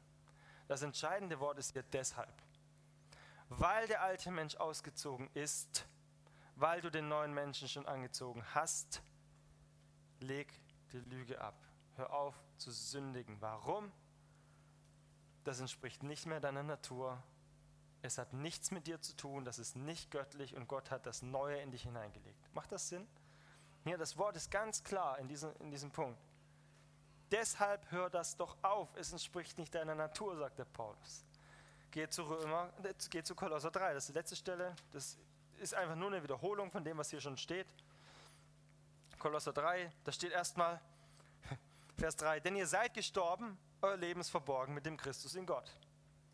Das 0.69 0.83
entscheidende 0.83 1.39
Wort 1.41 1.59
ist 1.59 1.73
hier 1.73 1.85
deshalb. 1.85 2.43
Weil 3.49 3.87
der 3.87 4.03
alte 4.03 4.31
Mensch 4.31 4.57
ausgezogen 4.57 5.31
ist, 5.35 5.87
weil 6.57 6.81
du 6.81 6.91
den 6.91 7.09
neuen 7.09 7.33
Menschen 7.33 7.69
schon 7.69 7.87
angezogen 7.87 8.43
hast, 8.55 9.03
leg 10.19 10.53
die 10.93 10.99
Lüge 10.99 11.41
ab. 11.41 11.63
Hör 11.95 12.13
auf 12.13 12.35
zu 12.59 12.73
sündigen. 12.73 13.41
Warum? 13.41 13.93
Das 15.45 15.61
entspricht 15.61 16.03
nicht 16.03 16.27
mehr 16.27 16.41
deiner 16.41 16.65
Natur, 16.65 17.23
es 18.03 18.19
hat 18.19 18.33
nichts 18.33 18.71
mit 18.71 18.87
dir 18.87 19.01
zu 19.01 19.17
tun, 19.17 19.45
das 19.45 19.59
ist 19.59 19.77
nicht 19.77 20.11
göttlich 20.11 20.55
und 20.55 20.69
Gott 20.69 20.91
hat 20.91 21.07
das 21.07 21.23
Neue 21.23 21.61
in 21.61 21.71
dich 21.71 21.83
hineingelegt. 21.83 22.55
Macht 22.55 22.73
das 22.73 22.89
Sinn? 22.89 23.07
Ja, 23.87 23.97
das 23.97 24.17
Wort 24.19 24.35
ist 24.35 24.51
ganz 24.51 24.83
klar 24.83 25.17
in 25.21 25.29
diesem, 25.29 25.55
in 25.61 25.71
diesem 25.71 25.93
Punkt. 25.93 26.19
Deshalb 27.31 27.89
hör 27.93 28.11
das 28.11 28.37
doch 28.37 28.57
auf, 28.63 28.89
es 28.97 29.13
entspricht 29.13 29.59
nicht 29.59 29.73
deiner 29.75 29.95
Natur, 29.95 30.37
sagt 30.37 30.59
der 30.59 30.65
Paulus. 30.65 31.25
Geh 31.93 32.09
zu 32.09 32.25
Römer, 32.25 32.73
äh, 32.83 32.93
geh 33.11 33.23
zu 33.23 33.37
Kolosser 33.37 33.71
3, 33.71 33.95
das 33.95 34.05
ist 34.05 34.09
die 34.09 34.19
letzte 34.19 34.35
Stelle, 34.35 34.75
das 34.93 35.17
ist 35.59 35.73
einfach 35.73 35.95
nur 35.95 36.09
eine 36.09 36.21
Wiederholung 36.21 36.71
von 36.73 36.83
dem, 36.83 36.99
was 36.99 37.11
hier 37.11 37.21
schon 37.21 37.37
steht. 37.37 37.69
Kolosser 39.21 39.53
3, 39.53 39.93
da 40.03 40.11
steht 40.11 40.33
erstmal, 40.33 40.81
Vers 41.97 42.17
3, 42.17 42.41
denn 42.41 42.57
ihr 42.57 42.67
seid 42.67 42.93
gestorben, 42.93 43.57
euer 43.83 43.97
Leben 43.97 44.21
ist 44.21 44.31
verborgen 44.31 44.75
mit 44.75 44.85
dem 44.85 44.97
Christus 44.97 45.37
in 45.37 45.47
Gott. 45.47 45.71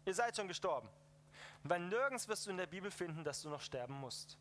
Ihr 0.06 0.14
seid 0.14 0.36
schon 0.36 0.48
gestorben. 0.48 0.88
Weil 1.64 1.80
nirgends 1.80 2.28
wirst 2.28 2.46
du 2.46 2.50
in 2.50 2.56
der 2.56 2.66
Bibel 2.66 2.90
finden, 2.90 3.22
dass 3.24 3.42
du 3.42 3.50
noch 3.50 3.60
sterben 3.60 3.94
musst. 3.94 4.38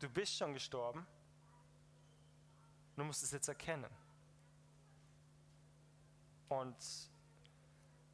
Du 0.00 0.10
bist 0.10 0.36
schon 0.36 0.52
gestorben. 0.52 1.06
Du 2.96 3.04
musst 3.04 3.22
es 3.22 3.32
jetzt 3.32 3.48
erkennen. 3.48 3.90
Und 6.48 6.76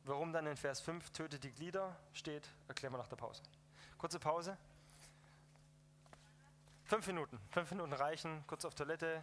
warum 0.04 0.32
dann 0.32 0.46
in 0.46 0.56
Vers 0.56 0.80
5 0.80 1.10
tötet 1.10 1.44
die 1.44 1.50
Glieder 1.50 1.96
steht, 2.12 2.48
erklären 2.68 2.92
wir 2.94 2.98
nach 2.98 3.08
der 3.08 3.16
Pause. 3.16 3.42
Kurze 3.98 4.18
Pause. 4.18 4.56
Fünf 6.84 7.06
Minuten. 7.06 7.38
Fünf 7.50 7.70
Minuten 7.70 7.92
reichen. 7.92 8.42
Kurz 8.46 8.64
auf 8.64 8.74
Toilette, 8.74 9.22